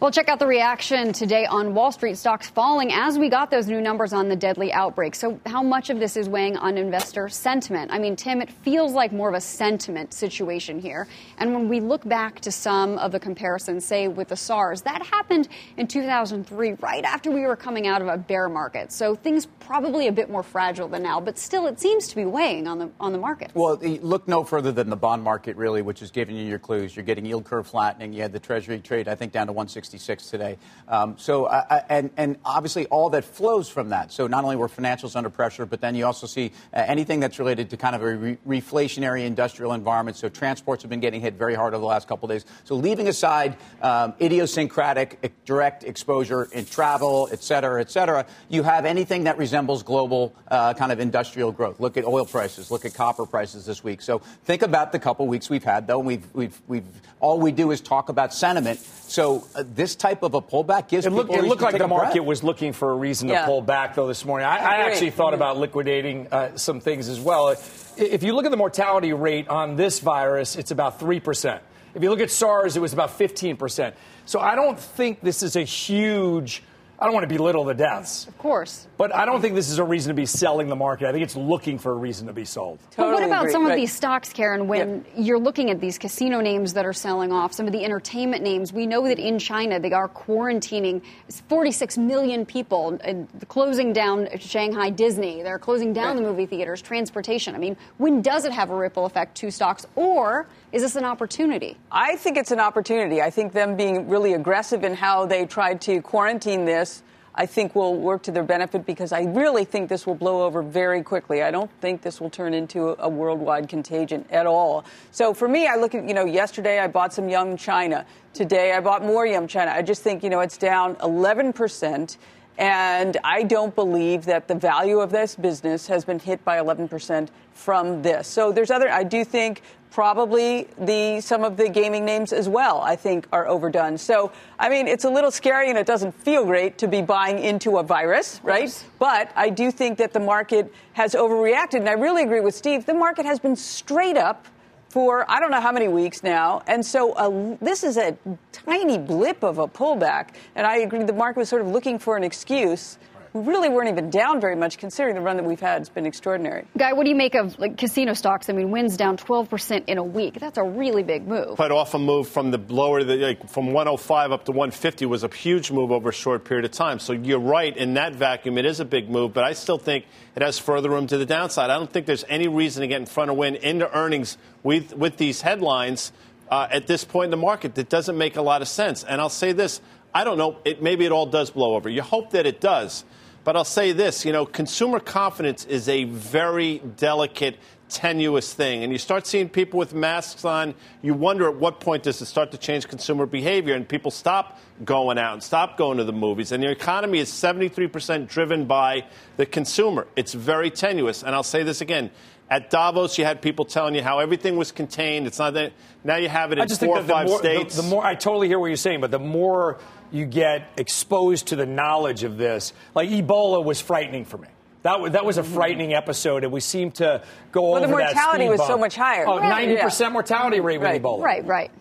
Well, 0.04 0.12
check 0.12 0.28
out 0.28 0.38
the 0.38 0.46
reaction 0.46 1.14
today 1.14 1.46
on 1.46 1.72
Wall 1.72 1.90
Street 1.90 2.18
stocks 2.18 2.50
falling 2.50 2.92
as 2.92 3.18
we 3.18 3.30
got 3.30 3.50
those 3.50 3.68
new 3.68 3.80
numbers 3.80 4.12
on 4.12 4.28
the 4.28 4.36
deadly 4.36 4.70
outbreak. 4.70 5.14
So, 5.14 5.40
how 5.46 5.62
much 5.62 5.88
of 5.88 5.98
this 5.98 6.18
is 6.18 6.28
weighing 6.28 6.58
on 6.58 6.76
investor 6.76 7.30
sentiment? 7.30 7.90
I 7.90 7.98
mean, 7.98 8.14
Tim, 8.14 8.42
it 8.42 8.50
feels 8.50 8.92
like 8.92 9.12
more 9.12 9.30
of 9.30 9.34
a 9.34 9.40
sentiment 9.40 10.12
situation 10.12 10.78
here. 10.78 11.08
And 11.38 11.54
when 11.54 11.70
we 11.70 11.80
look 11.80 12.06
back 12.06 12.40
to 12.40 12.52
some 12.52 12.98
of 12.98 13.12
the 13.12 13.18
comparisons, 13.18 13.86
say 13.86 14.06
with 14.06 14.28
the 14.28 14.36
SARS, 14.36 14.82
that 14.82 15.06
happened 15.06 15.48
in 15.78 15.86
2003, 15.86 16.74
right 16.80 17.04
after 17.04 17.30
we 17.30 17.40
were 17.46 17.56
coming 17.56 17.86
out 17.86 18.02
of 18.02 18.08
a 18.08 18.18
bear 18.18 18.50
market. 18.50 18.92
So, 18.92 19.14
things 19.14 19.46
probably 19.58 20.08
a 20.08 20.12
bit 20.12 20.28
more 20.28 20.42
fragile 20.42 20.86
than 20.86 21.02
now, 21.02 21.18
but 21.18 21.38
still, 21.38 21.66
it 21.66 21.80
seems 21.80 22.08
to 22.08 22.16
be 22.16 22.26
weighing 22.26 22.68
on 22.68 22.78
the 22.78 22.90
on 23.00 23.12
the 23.12 23.18
market. 23.18 23.52
Well, 23.54 23.76
look 23.76 24.28
no 24.28 24.44
further 24.44 24.70
than 24.70 24.90
the 24.90 24.96
bond 24.96 25.22
market, 25.22 25.56
really, 25.56 25.80
which 25.80 26.02
is 26.02 26.10
giving 26.10 26.36
you 26.36 26.44
your 26.44 26.58
clues. 26.58 26.94
You're 26.94 27.06
getting 27.06 27.24
yield 27.24 27.46
curve 27.46 27.66
flattening. 27.66 28.12
You 28.12 28.20
had 28.20 28.34
the 28.34 28.38
Treasury 28.38 28.80
trade, 28.80 29.08
I 29.08 29.14
think, 29.14 29.32
down 29.32 29.46
to 29.46 29.54
160. 29.54 29.93
66 29.98 30.30
today. 30.30 30.58
Um, 30.88 31.16
so, 31.18 31.46
uh, 31.46 31.82
and, 31.88 32.10
and 32.16 32.36
obviously 32.44 32.86
all 32.86 33.10
that 33.10 33.24
flows 33.24 33.68
from 33.68 33.90
that. 33.90 34.12
So 34.12 34.26
not 34.26 34.44
only 34.44 34.56
were 34.56 34.68
financials 34.68 35.16
under 35.16 35.30
pressure, 35.30 35.66
but 35.66 35.80
then 35.80 35.94
you 35.94 36.04
also 36.04 36.26
see 36.26 36.52
uh, 36.72 36.84
anything 36.86 37.20
that's 37.20 37.38
related 37.38 37.70
to 37.70 37.76
kind 37.76 37.94
of 37.94 38.02
a 38.02 38.16
re- 38.16 38.38
reflationary 38.46 39.24
industrial 39.24 39.72
environment. 39.72 40.16
So 40.16 40.28
transports 40.28 40.82
have 40.82 40.90
been 40.90 41.00
getting 41.00 41.20
hit 41.20 41.34
very 41.34 41.54
hard 41.54 41.74
over 41.74 41.80
the 41.80 41.86
last 41.86 42.08
couple 42.08 42.28
days. 42.28 42.44
So 42.64 42.74
leaving 42.74 43.08
aside 43.08 43.56
um, 43.82 44.14
idiosyncratic 44.20 45.44
direct 45.44 45.84
exposure 45.84 46.44
in 46.52 46.64
travel, 46.66 47.28
et 47.32 47.42
cetera, 47.42 47.80
et 47.80 47.90
cetera, 47.90 48.26
you 48.48 48.62
have 48.62 48.84
anything 48.84 49.24
that 49.24 49.38
resembles 49.38 49.82
global 49.82 50.34
uh, 50.48 50.74
kind 50.74 50.92
of 50.92 51.00
industrial 51.00 51.52
growth. 51.52 51.80
Look 51.80 51.96
at 51.96 52.04
oil 52.04 52.26
prices. 52.26 52.70
Look 52.70 52.84
at 52.84 52.94
copper 52.94 53.26
prices 53.26 53.64
this 53.64 53.82
week. 53.82 54.02
So 54.02 54.18
think 54.44 54.62
about 54.62 54.92
the 54.92 54.98
couple 54.98 55.26
weeks 55.26 55.48
we've 55.48 55.64
had, 55.64 55.86
though. 55.86 55.98
We've, 55.98 56.26
we've, 56.34 56.60
we've 56.66 56.86
all 57.20 57.40
we 57.40 57.52
do 57.52 57.70
is 57.70 57.80
talk 57.80 58.08
about 58.08 58.34
sentiment. 58.34 58.78
So 58.80 59.46
uh, 59.54 59.64
this 59.74 59.96
type 59.96 60.22
of 60.22 60.34
a 60.34 60.40
pullback 60.40 60.88
gives 60.88 61.06
it 61.06 61.10
look, 61.10 61.30
It 61.30 61.44
looked 61.44 61.62
like 61.62 61.78
the 61.78 61.88
market 61.88 62.14
breath. 62.14 62.26
was 62.26 62.44
looking 62.44 62.72
for 62.72 62.92
a 62.92 62.94
reason 62.94 63.28
yeah. 63.28 63.40
to 63.40 63.46
pull 63.46 63.62
back, 63.62 63.94
though, 63.94 64.06
this 64.06 64.24
morning. 64.24 64.46
I, 64.46 64.56
I 64.56 64.74
actually 64.86 65.10
thought 65.10 65.32
mm-hmm. 65.32 65.42
about 65.42 65.58
liquidating 65.58 66.28
uh, 66.30 66.56
some 66.56 66.80
things 66.80 67.08
as 67.08 67.20
well. 67.20 67.48
If 67.96 68.22
you 68.22 68.34
look 68.34 68.44
at 68.44 68.50
the 68.50 68.56
mortality 68.56 69.12
rate 69.12 69.48
on 69.48 69.76
this 69.76 70.00
virus, 70.00 70.56
it's 70.56 70.70
about 70.70 71.00
3%. 71.00 71.60
If 71.94 72.02
you 72.02 72.10
look 72.10 72.20
at 72.20 72.30
SARS, 72.30 72.76
it 72.76 72.80
was 72.80 72.92
about 72.92 73.18
15%. 73.18 73.94
So 74.26 74.40
I 74.40 74.54
don't 74.54 74.78
think 74.78 75.20
this 75.20 75.42
is 75.42 75.56
a 75.56 75.62
huge 75.62 76.62
I 76.98 77.06
don't 77.06 77.14
want 77.14 77.28
to 77.28 77.34
belittle 77.34 77.64
the 77.64 77.74
deaths. 77.74 78.26
Of 78.28 78.38
course. 78.38 78.86
But 78.96 79.14
I 79.14 79.26
don't 79.26 79.40
think 79.40 79.54
this 79.54 79.68
is 79.68 79.78
a 79.78 79.84
reason 79.84 80.10
to 80.10 80.14
be 80.14 80.26
selling 80.26 80.68
the 80.68 80.76
market. 80.76 81.08
I 81.08 81.12
think 81.12 81.24
it's 81.24 81.34
looking 81.36 81.78
for 81.78 81.92
a 81.92 81.96
reason 81.96 82.28
to 82.28 82.32
be 82.32 82.44
sold. 82.44 82.78
Totally 82.90 83.14
but 83.14 83.20
what 83.20 83.26
about 83.26 83.42
agree. 83.42 83.52
some 83.52 83.64
right. 83.64 83.72
of 83.72 83.76
these 83.76 83.92
stocks, 83.92 84.32
Karen, 84.32 84.68
when 84.68 85.04
yeah. 85.14 85.22
you're 85.22 85.38
looking 85.38 85.70
at 85.70 85.80
these 85.80 85.98
casino 85.98 86.40
names 86.40 86.72
that 86.74 86.86
are 86.86 86.92
selling 86.92 87.32
off, 87.32 87.52
some 87.52 87.66
of 87.66 87.72
the 87.72 87.84
entertainment 87.84 88.42
names? 88.42 88.72
We 88.72 88.86
know 88.86 89.06
that 89.08 89.18
in 89.18 89.38
China 89.38 89.80
they 89.80 89.92
are 89.92 90.08
quarantining 90.08 91.02
46 91.48 91.98
million 91.98 92.46
people, 92.46 92.98
and 93.02 93.28
closing 93.48 93.92
down 93.92 94.28
Shanghai 94.38 94.90
Disney. 94.90 95.42
They're 95.42 95.58
closing 95.58 95.92
down 95.92 96.16
right. 96.16 96.16
the 96.16 96.22
movie 96.22 96.46
theaters, 96.46 96.80
transportation. 96.80 97.54
I 97.54 97.58
mean, 97.58 97.76
when 97.98 98.22
does 98.22 98.44
it 98.44 98.52
have 98.52 98.70
a 98.70 98.76
ripple 98.76 99.04
effect 99.04 99.36
to 99.38 99.50
stocks? 99.50 99.86
Or 99.96 100.46
is 100.74 100.82
this 100.82 100.96
an 100.96 101.04
opportunity? 101.04 101.76
I 101.92 102.16
think 102.16 102.36
it's 102.36 102.50
an 102.50 102.58
opportunity. 102.58 103.22
I 103.22 103.30
think 103.30 103.52
them 103.52 103.76
being 103.76 104.08
really 104.08 104.34
aggressive 104.34 104.82
in 104.82 104.92
how 104.94 105.24
they 105.24 105.46
tried 105.46 105.80
to 105.82 106.02
quarantine 106.02 106.64
this, 106.64 107.04
I 107.32 107.46
think 107.46 107.76
will 107.76 107.94
work 107.94 108.24
to 108.24 108.32
their 108.32 108.42
benefit 108.42 108.84
because 108.84 109.12
I 109.12 109.22
really 109.22 109.64
think 109.64 109.88
this 109.88 110.04
will 110.04 110.16
blow 110.16 110.42
over 110.42 110.62
very 110.62 111.00
quickly. 111.00 111.44
I 111.44 111.52
don't 111.52 111.70
think 111.80 112.02
this 112.02 112.20
will 112.20 112.28
turn 112.28 112.54
into 112.54 112.96
a 112.98 113.08
worldwide 113.08 113.68
contagion 113.68 114.24
at 114.30 114.46
all. 114.46 114.84
So 115.12 115.32
for 115.32 115.46
me, 115.46 115.68
I 115.68 115.76
look 115.76 115.94
at, 115.94 116.08
you 116.08 116.14
know, 116.14 116.24
yesterday 116.24 116.80
I 116.80 116.88
bought 116.88 117.12
some 117.12 117.28
Yum 117.28 117.56
China. 117.56 118.04
Today 118.32 118.72
I 118.72 118.80
bought 118.80 119.04
more 119.04 119.24
Yum 119.26 119.46
China. 119.46 119.70
I 119.70 119.82
just 119.82 120.02
think, 120.02 120.24
you 120.24 120.30
know, 120.30 120.40
it's 120.40 120.58
down 120.58 120.96
11 121.04 121.52
percent. 121.52 122.18
And 122.56 123.16
I 123.24 123.42
don't 123.42 123.74
believe 123.74 124.26
that 124.26 124.46
the 124.46 124.54
value 124.54 125.00
of 125.00 125.10
this 125.10 125.34
business 125.34 125.88
has 125.88 126.04
been 126.04 126.20
hit 126.20 126.44
by 126.44 126.58
11% 126.58 127.28
from 127.52 128.02
this. 128.02 128.28
So 128.28 128.52
there's 128.52 128.70
other, 128.70 128.90
I 128.90 129.02
do 129.02 129.24
think 129.24 129.62
probably 129.94 130.66
the 130.76 131.20
some 131.20 131.44
of 131.44 131.56
the 131.56 131.68
gaming 131.68 132.04
names 132.04 132.32
as 132.32 132.48
well 132.48 132.80
i 132.80 132.96
think 132.96 133.28
are 133.32 133.46
overdone 133.46 133.96
so 133.96 134.32
i 134.58 134.68
mean 134.68 134.88
it's 134.88 135.04
a 135.04 135.08
little 135.08 135.30
scary 135.30 135.70
and 135.70 135.78
it 135.78 135.86
doesn't 135.86 136.10
feel 136.10 136.44
great 136.44 136.76
to 136.76 136.88
be 136.88 137.00
buying 137.00 137.38
into 137.38 137.78
a 137.78 137.82
virus 137.82 138.40
right 138.42 138.84
but 138.98 139.30
i 139.36 139.48
do 139.48 139.70
think 139.70 139.96
that 139.96 140.12
the 140.12 140.18
market 140.18 140.74
has 140.94 141.14
overreacted 141.14 141.76
and 141.76 141.88
i 141.88 141.92
really 141.92 142.24
agree 142.24 142.40
with 142.40 142.56
steve 142.56 142.84
the 142.86 142.92
market 142.92 143.24
has 143.24 143.38
been 143.38 143.54
straight 143.54 144.16
up 144.16 144.48
for 144.88 145.28
I 145.28 145.40
don't 145.40 145.50
know 145.50 145.60
how 145.60 145.72
many 145.72 145.88
weeks 145.88 146.22
now. 146.22 146.62
And 146.68 146.86
so 146.86 147.14
uh, 147.14 147.56
this 147.60 147.82
is 147.82 147.96
a 147.96 148.16
tiny 148.52 148.96
blip 148.96 149.42
of 149.42 149.58
a 149.58 149.66
pullback. 149.66 150.36
And 150.54 150.64
I 150.64 150.76
agree, 150.76 151.02
the 151.02 151.12
market 151.12 151.40
was 151.40 151.48
sort 151.48 151.62
of 151.62 151.68
looking 151.68 151.98
for 151.98 152.16
an 152.16 152.22
excuse. 152.22 152.96
Who 153.34 153.42
really 153.42 153.68
weren't 153.68 153.88
even 153.88 154.10
down 154.10 154.40
very 154.40 154.54
much 154.54 154.78
considering 154.78 155.16
the 155.16 155.20
run 155.20 155.36
that 155.38 155.42
we've 155.42 155.58
had 155.58 155.80
has 155.80 155.88
been 155.88 156.06
extraordinary. 156.06 156.66
Guy, 156.78 156.92
what 156.92 157.02
do 157.02 157.10
you 157.10 157.16
make 157.16 157.34
of 157.34 157.58
like 157.58 157.76
casino 157.76 158.12
stocks? 158.12 158.48
I 158.48 158.52
mean, 158.52 158.70
Wynn's 158.70 158.96
down 158.96 159.16
12% 159.16 159.88
in 159.88 159.98
a 159.98 160.04
week. 160.04 160.38
That's 160.38 160.56
a 160.56 160.62
really 160.62 161.02
big 161.02 161.26
move. 161.26 161.56
Quite 161.56 161.72
often 161.72 162.02
move 162.02 162.28
from 162.28 162.52
the 162.52 162.58
lower, 162.68 163.02
the, 163.02 163.16
like, 163.16 163.50
from 163.50 163.72
105 163.72 164.30
up 164.30 164.44
to 164.44 164.52
150 164.52 165.06
was 165.06 165.24
a 165.24 165.28
huge 165.34 165.72
move 165.72 165.90
over 165.90 166.10
a 166.10 166.12
short 166.12 166.44
period 166.44 166.64
of 166.64 166.70
time. 166.70 167.00
So 167.00 167.12
you're 167.12 167.40
right 167.40 167.76
in 167.76 167.94
that 167.94 168.14
vacuum, 168.14 168.56
it 168.56 168.66
is 168.66 168.78
a 168.78 168.84
big 168.84 169.10
move, 169.10 169.34
but 169.34 169.42
I 169.42 169.54
still 169.54 169.78
think 169.78 170.04
it 170.36 170.42
has 170.42 170.60
further 170.60 170.88
room 170.88 171.08
to 171.08 171.18
the 171.18 171.26
downside. 171.26 171.70
I 171.70 171.76
don't 171.76 171.92
think 171.92 172.06
there's 172.06 172.24
any 172.28 172.46
reason 172.46 172.82
to 172.82 172.86
get 172.86 173.00
in 173.00 173.06
front 173.06 173.32
of 173.32 173.36
Wynn 173.36 173.56
into 173.56 173.92
earnings 173.92 174.38
with 174.62 174.96
with 174.96 175.16
these 175.16 175.40
headlines 175.40 176.12
uh, 176.52 176.68
at 176.70 176.86
this 176.86 177.02
point 177.02 177.24
in 177.24 177.30
the 177.32 177.36
market. 177.36 177.74
That 177.74 177.88
doesn't 177.88 178.16
make 178.16 178.36
a 178.36 178.42
lot 178.42 178.62
of 178.62 178.68
sense. 178.68 179.02
And 179.02 179.20
I'll 179.20 179.28
say 179.28 179.50
this: 179.50 179.80
I 180.14 180.22
don't 180.22 180.38
know. 180.38 180.58
It, 180.64 180.80
maybe 180.80 181.04
it 181.04 181.10
all 181.10 181.26
does 181.26 181.50
blow 181.50 181.74
over. 181.74 181.88
You 181.88 182.02
hope 182.02 182.30
that 182.30 182.46
it 182.46 182.60
does. 182.60 183.04
But 183.44 183.56
I'll 183.56 183.64
say 183.64 183.92
this, 183.92 184.24
you 184.24 184.32
know, 184.32 184.46
consumer 184.46 184.98
confidence 184.98 185.66
is 185.66 185.86
a 185.90 186.04
very 186.04 186.78
delicate, 186.78 187.58
tenuous 187.90 188.54
thing. 188.54 188.82
And 188.82 188.90
you 188.90 188.98
start 188.98 189.26
seeing 189.26 189.50
people 189.50 189.78
with 189.78 189.92
masks 189.92 190.46
on, 190.46 190.74
you 191.02 191.12
wonder 191.12 191.46
at 191.46 191.56
what 191.56 191.78
point 191.78 192.04
does 192.04 192.22
it 192.22 192.26
start 192.26 192.50
to 192.52 192.58
change 192.58 192.88
consumer 192.88 193.26
behavior 193.26 193.74
and 193.74 193.86
people 193.86 194.10
stop 194.10 194.58
going 194.82 195.18
out 195.18 195.34
and 195.34 195.42
stop 195.42 195.76
going 195.76 195.98
to 195.98 196.04
the 196.04 196.12
movies. 196.12 196.52
And 196.52 196.62
the 196.62 196.70
economy 196.70 197.18
is 197.18 197.28
73% 197.28 198.28
driven 198.28 198.64
by 198.64 199.04
the 199.36 199.44
consumer. 199.44 200.06
It's 200.16 200.32
very 200.32 200.70
tenuous. 200.70 201.22
And 201.22 201.34
I'll 201.34 201.42
say 201.42 201.62
this 201.62 201.82
again. 201.82 202.10
At 202.54 202.70
Davos, 202.70 203.18
you 203.18 203.24
had 203.24 203.42
people 203.42 203.64
telling 203.64 203.96
you 203.96 204.02
how 204.02 204.20
everything 204.20 204.56
was 204.56 204.70
contained. 204.70 205.26
It's 205.26 205.40
not 205.40 205.54
that 205.54 205.72
now 206.04 206.14
you 206.14 206.28
have 206.28 206.52
it 206.52 206.58
in 206.58 206.68
four 206.68 207.00
or 207.00 207.02
five 207.02 207.26
more, 207.26 207.40
states. 207.40 207.74
The, 207.74 207.82
the 207.82 207.88
more 207.88 208.06
I 208.06 208.14
totally 208.14 208.46
hear 208.46 208.60
what 208.60 208.68
you're 208.68 208.76
saying, 208.76 209.00
but 209.00 209.10
the 209.10 209.18
more 209.18 209.80
you 210.12 210.24
get 210.24 210.68
exposed 210.76 211.48
to 211.48 211.56
the 211.56 211.66
knowledge 211.66 212.22
of 212.22 212.38
this. 212.38 212.72
Like 212.94 213.10
Ebola 213.10 213.64
was 213.64 213.80
frightening 213.80 214.24
for 214.24 214.38
me. 214.38 214.46
That, 214.82 215.14
that 215.14 215.24
was 215.24 215.36
a 215.36 215.42
mm-hmm. 215.42 215.52
frightening 215.52 215.94
episode, 215.94 216.44
and 216.44 216.52
we 216.52 216.60
seem 216.60 216.92
to 216.92 217.24
go 217.50 217.62
well, 217.62 217.74
over 217.74 217.86
the 217.88 217.92
mortality 217.92 218.48
was 218.48 218.58
bump. 218.58 218.70
so 218.70 218.78
much 218.78 218.94
higher. 218.94 219.26
Oh, 219.26 219.40
right. 219.40 219.68
90% 219.68 220.00
yeah. 220.00 220.08
mortality 220.10 220.60
rate 220.60 220.80
right. 220.80 221.02
with 221.02 221.02
Ebola. 221.02 221.22
Right, 221.22 221.44
right. 221.44 221.72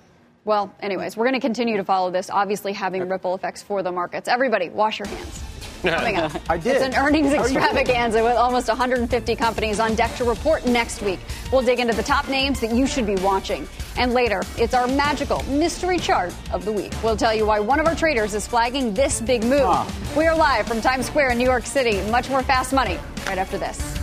Well, 0.44 0.74
anyways, 0.80 1.16
we're 1.16 1.26
going 1.26 1.40
to 1.40 1.40
continue 1.40 1.78
to 1.78 1.84
follow 1.84 2.10
this, 2.10 2.32
obviously 2.32 2.74
having 2.74 3.08
ripple 3.08 3.36
effects 3.36 3.62
for 3.62 3.84
the 3.84 3.92
markets. 3.92 4.28
Everybody, 4.28 4.70
wash 4.70 4.98
your 4.98 5.08
hands. 5.08 5.53
Coming 5.84 6.18
up. 6.18 6.32
I 6.50 6.58
did. 6.58 6.76
It's 6.76 6.86
an 6.86 6.96
earnings 6.96 7.34
extravaganza 7.34 8.24
with 8.24 8.36
almost 8.36 8.68
150 8.68 9.36
companies 9.36 9.80
on 9.80 9.96
deck 9.96 10.16
to 10.16 10.24
report 10.24 10.66
next 10.66 11.02
week. 11.02 11.20
We'll 11.52 11.62
dig 11.62 11.80
into 11.80 11.94
the 11.94 12.04
top 12.04 12.28
names 12.30 12.60
that 12.62 12.74
you 12.74 12.88
should 12.88 13.06
be 13.06 13.16
watching. 13.18 13.68
And 13.98 14.14
later, 14.14 14.42
it's 14.58 14.74
our 14.74 14.88
magical 14.88 15.44
mystery 15.44 16.00
chart 16.00 16.34
of 16.52 16.66
the 16.66 16.72
week. 16.72 16.94
We'll 17.04 17.18
tell 17.18 17.34
you 17.34 17.46
why 17.46 17.60
one 17.60 17.80
of 17.80 17.86
our 17.86 17.96
traders 17.96 18.34
is 18.34 18.48
flagging 18.48 18.94
this 18.94 19.22
big 19.22 19.44
move. 19.44 19.62
Huh. 19.62 19.86
We 20.18 20.26
are 20.26 20.36
live 20.36 20.68
from 20.68 20.82
Times 20.82 21.06
Square 21.08 21.32
in 21.32 21.38
New 21.38 21.46
York 21.46 21.66
City. 21.66 22.02
Much 22.10 22.30
more 22.30 22.44
fast 22.44 22.74
money 22.74 22.98
right 23.28 23.38
after 23.38 23.58
this. 23.58 24.03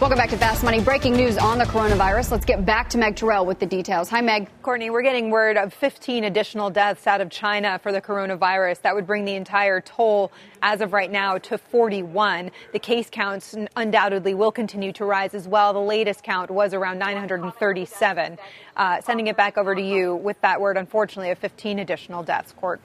Welcome 0.00 0.16
back 0.16 0.30
to 0.30 0.38
Fast 0.38 0.62
Money. 0.62 0.80
Breaking 0.80 1.16
news 1.16 1.36
on 1.38 1.58
the 1.58 1.64
coronavirus. 1.64 2.30
Let's 2.30 2.44
get 2.44 2.64
back 2.64 2.88
to 2.90 2.98
Meg 2.98 3.16
Tirrell 3.16 3.44
with 3.44 3.58
the 3.58 3.66
details. 3.66 4.08
Hi, 4.10 4.20
Meg. 4.20 4.48
Courtney, 4.62 4.90
we're 4.90 5.02
getting 5.02 5.28
word 5.28 5.56
of 5.56 5.74
15 5.74 6.22
additional 6.22 6.70
deaths 6.70 7.08
out 7.08 7.20
of 7.20 7.30
China 7.30 7.80
for 7.82 7.90
the 7.90 8.00
coronavirus. 8.00 8.82
That 8.82 8.94
would 8.94 9.08
bring 9.08 9.24
the 9.24 9.34
entire 9.34 9.80
toll 9.80 10.30
as 10.62 10.82
of 10.82 10.92
right 10.92 11.10
now 11.10 11.38
to 11.38 11.58
41. 11.58 12.52
The 12.72 12.78
case 12.78 13.08
counts 13.10 13.56
undoubtedly 13.74 14.34
will 14.34 14.52
continue 14.52 14.92
to 14.92 15.04
rise 15.04 15.34
as 15.34 15.48
well. 15.48 15.72
The 15.72 15.80
latest 15.80 16.22
count 16.22 16.48
was 16.48 16.74
around 16.74 17.00
937. 17.00 18.38
Uh, 18.76 19.00
sending 19.00 19.26
it 19.26 19.36
back 19.36 19.58
over 19.58 19.74
to 19.74 19.82
you 19.82 20.14
with 20.14 20.40
that 20.42 20.60
word, 20.60 20.76
unfortunately, 20.76 21.32
of 21.32 21.38
15 21.38 21.80
additional 21.80 22.22
deaths. 22.22 22.52
Court. 22.52 22.80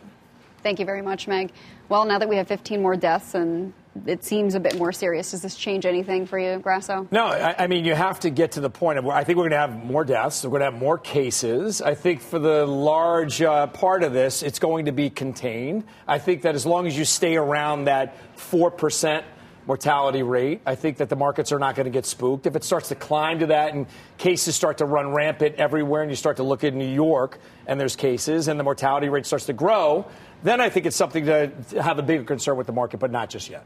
Thank 0.63 0.80
you 0.80 0.86
very 0.88 1.04
much, 1.04 1.28
Meg. 1.28 1.52
Well, 1.89 2.06
now 2.06 2.17
that 2.17 2.28
we 2.28 2.38
have 2.38 2.47
15 2.47 2.82
more 2.82 2.95
deaths 2.95 3.36
and 3.36 3.71
it 4.06 4.23
seems 4.23 4.56
a 4.56 4.60
bit 4.60 4.77
more 4.77 4.91
serious. 4.91 5.32
Does 5.32 5.41
this 5.41 5.56
change 5.56 5.86
anything 5.86 6.25
for 6.25 6.39
you, 6.39 6.60
Grasso? 6.60 7.08
No, 7.12 7.25
I, 7.25 7.63
I 7.63 7.67
mean, 7.67 7.86
you 7.86 7.95
have 7.95 8.19
to 8.21 8.29
get 8.29 8.53
to 8.53 8.60
the 8.60 8.69
point 8.69 8.99
of 8.99 9.06
where 9.06 9.15
I 9.15 9.23
think 9.23 9.38
we're 9.38 9.49
going 9.49 9.51
to 9.51 9.58
have 9.58 9.86
more 9.86 10.03
deaths. 10.03 10.43
We're 10.43 10.51
going 10.51 10.62
to 10.62 10.71
have 10.71 10.79
more 10.79 10.97
cases. 10.97 11.82
I 11.82 11.95
think 11.95 12.21
for 12.21 12.39
the 12.39 12.65
large 12.65 13.41
uh, 13.41 13.67
part 13.67 14.03
of 14.03 14.13
this, 14.13 14.43
it's 14.43 14.60
going 14.60 14.86
to 14.86 14.91
be 14.91 15.10
contained. 15.10 15.84
I 16.08 16.19
think 16.19 16.41
that 16.43 16.56
as 16.56 16.65
long 16.65 16.88
as 16.88 16.97
you 16.97 17.06
stay 17.06 17.36
around 17.36 17.86
that 17.86 18.17
4% 18.38 19.23
mortality 19.65 20.23
rate. 20.23 20.62
I 20.65 20.75
think 20.75 20.97
that 20.97 21.10
the 21.10 21.15
markets 21.15 21.51
are 21.51 21.60
not 21.60 21.75
going 21.75 21.86
to 21.86 21.91
get 21.91 22.06
spooked. 22.06 22.45
If 22.45 22.56
it 22.56 22.63
starts 22.63 22.89
to 22.89 22.95
climb 22.95 23.39
to 23.39 23.45
that 23.47 23.73
and 23.73 23.88
cases 24.17 24.56
start 24.56 24.79
to 24.79 24.86
run 24.86 25.13
rampant 25.13 25.56
everywhere 25.56 26.01
and 26.01 26.12
you 26.12 26.15
start 26.15 26.38
to 26.38 26.43
look 26.43 26.63
at 26.63 26.73
New 26.73 26.93
York 26.93 27.39
and 27.65 27.79
there's 27.79 27.95
cases 27.95 28.47
and 28.47 28.60
the 28.60 28.63
mortality 28.63 29.10
rate 29.10 29.25
starts 29.25 29.45
to 29.45 29.53
grow, 29.53 30.06
then 30.43 30.60
I 30.60 30.69
think 30.69 30.86
it's 30.86 30.97
something 30.97 31.25
to 31.25 31.51
have 31.82 31.97
a 31.97 32.03
bigger 32.03 32.23
concern 32.23 32.58
with 32.58 32.67
the 32.67 32.73
market, 32.73 32.99
but 32.99 33.12
not 33.12 33.29
just 33.29 33.49
yet. 33.49 33.65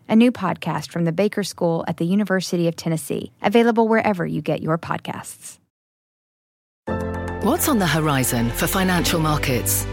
a 0.11 0.15
new 0.15 0.29
podcast 0.29 0.91
from 0.91 1.05
the 1.05 1.13
Baker 1.13 1.41
School 1.41 1.85
at 1.87 1.95
the 1.95 2.05
University 2.05 2.67
of 2.67 2.75
Tennessee, 2.75 3.31
available 3.41 3.87
wherever 3.87 4.25
you 4.25 4.41
get 4.41 4.61
your 4.61 4.77
podcasts. 4.77 5.57
What's 7.43 7.69
on 7.69 7.79
the 7.79 7.87
horizon 7.87 8.49
for 8.49 8.67
financial 8.67 9.21
markets? 9.21 9.85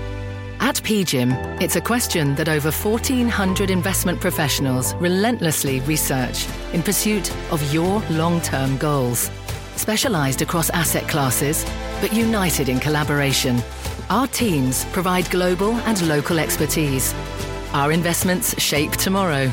At 0.59 0.75
PGIM, 0.83 1.63
it's 1.63 1.77
a 1.77 1.81
question 1.81 2.35
that 2.35 2.49
over 2.49 2.73
1,400 2.73 3.71
investment 3.71 4.21
professionals 4.21 4.93
relentlessly 4.95 5.79
research 5.83 6.49
in 6.73 6.83
pursuit 6.83 7.33
of 7.53 7.73
your 7.73 8.03
long 8.11 8.41
term 8.41 8.77
goals. 8.77 9.31
Specialized 9.77 10.43
across 10.43 10.69
asset 10.71 11.07
classes, 11.09 11.65
but 12.01 12.13
united 12.13 12.69
in 12.69 12.81
collaboration, 12.81 13.61
our 14.11 14.27
teams 14.27 14.85
provide 14.87 15.31
global 15.31 15.75
and 15.87 16.09
local 16.09 16.41
expertise. 16.41 17.15
Our 17.73 17.93
investments 17.93 18.61
shape 18.61 18.91
tomorrow 18.93 19.53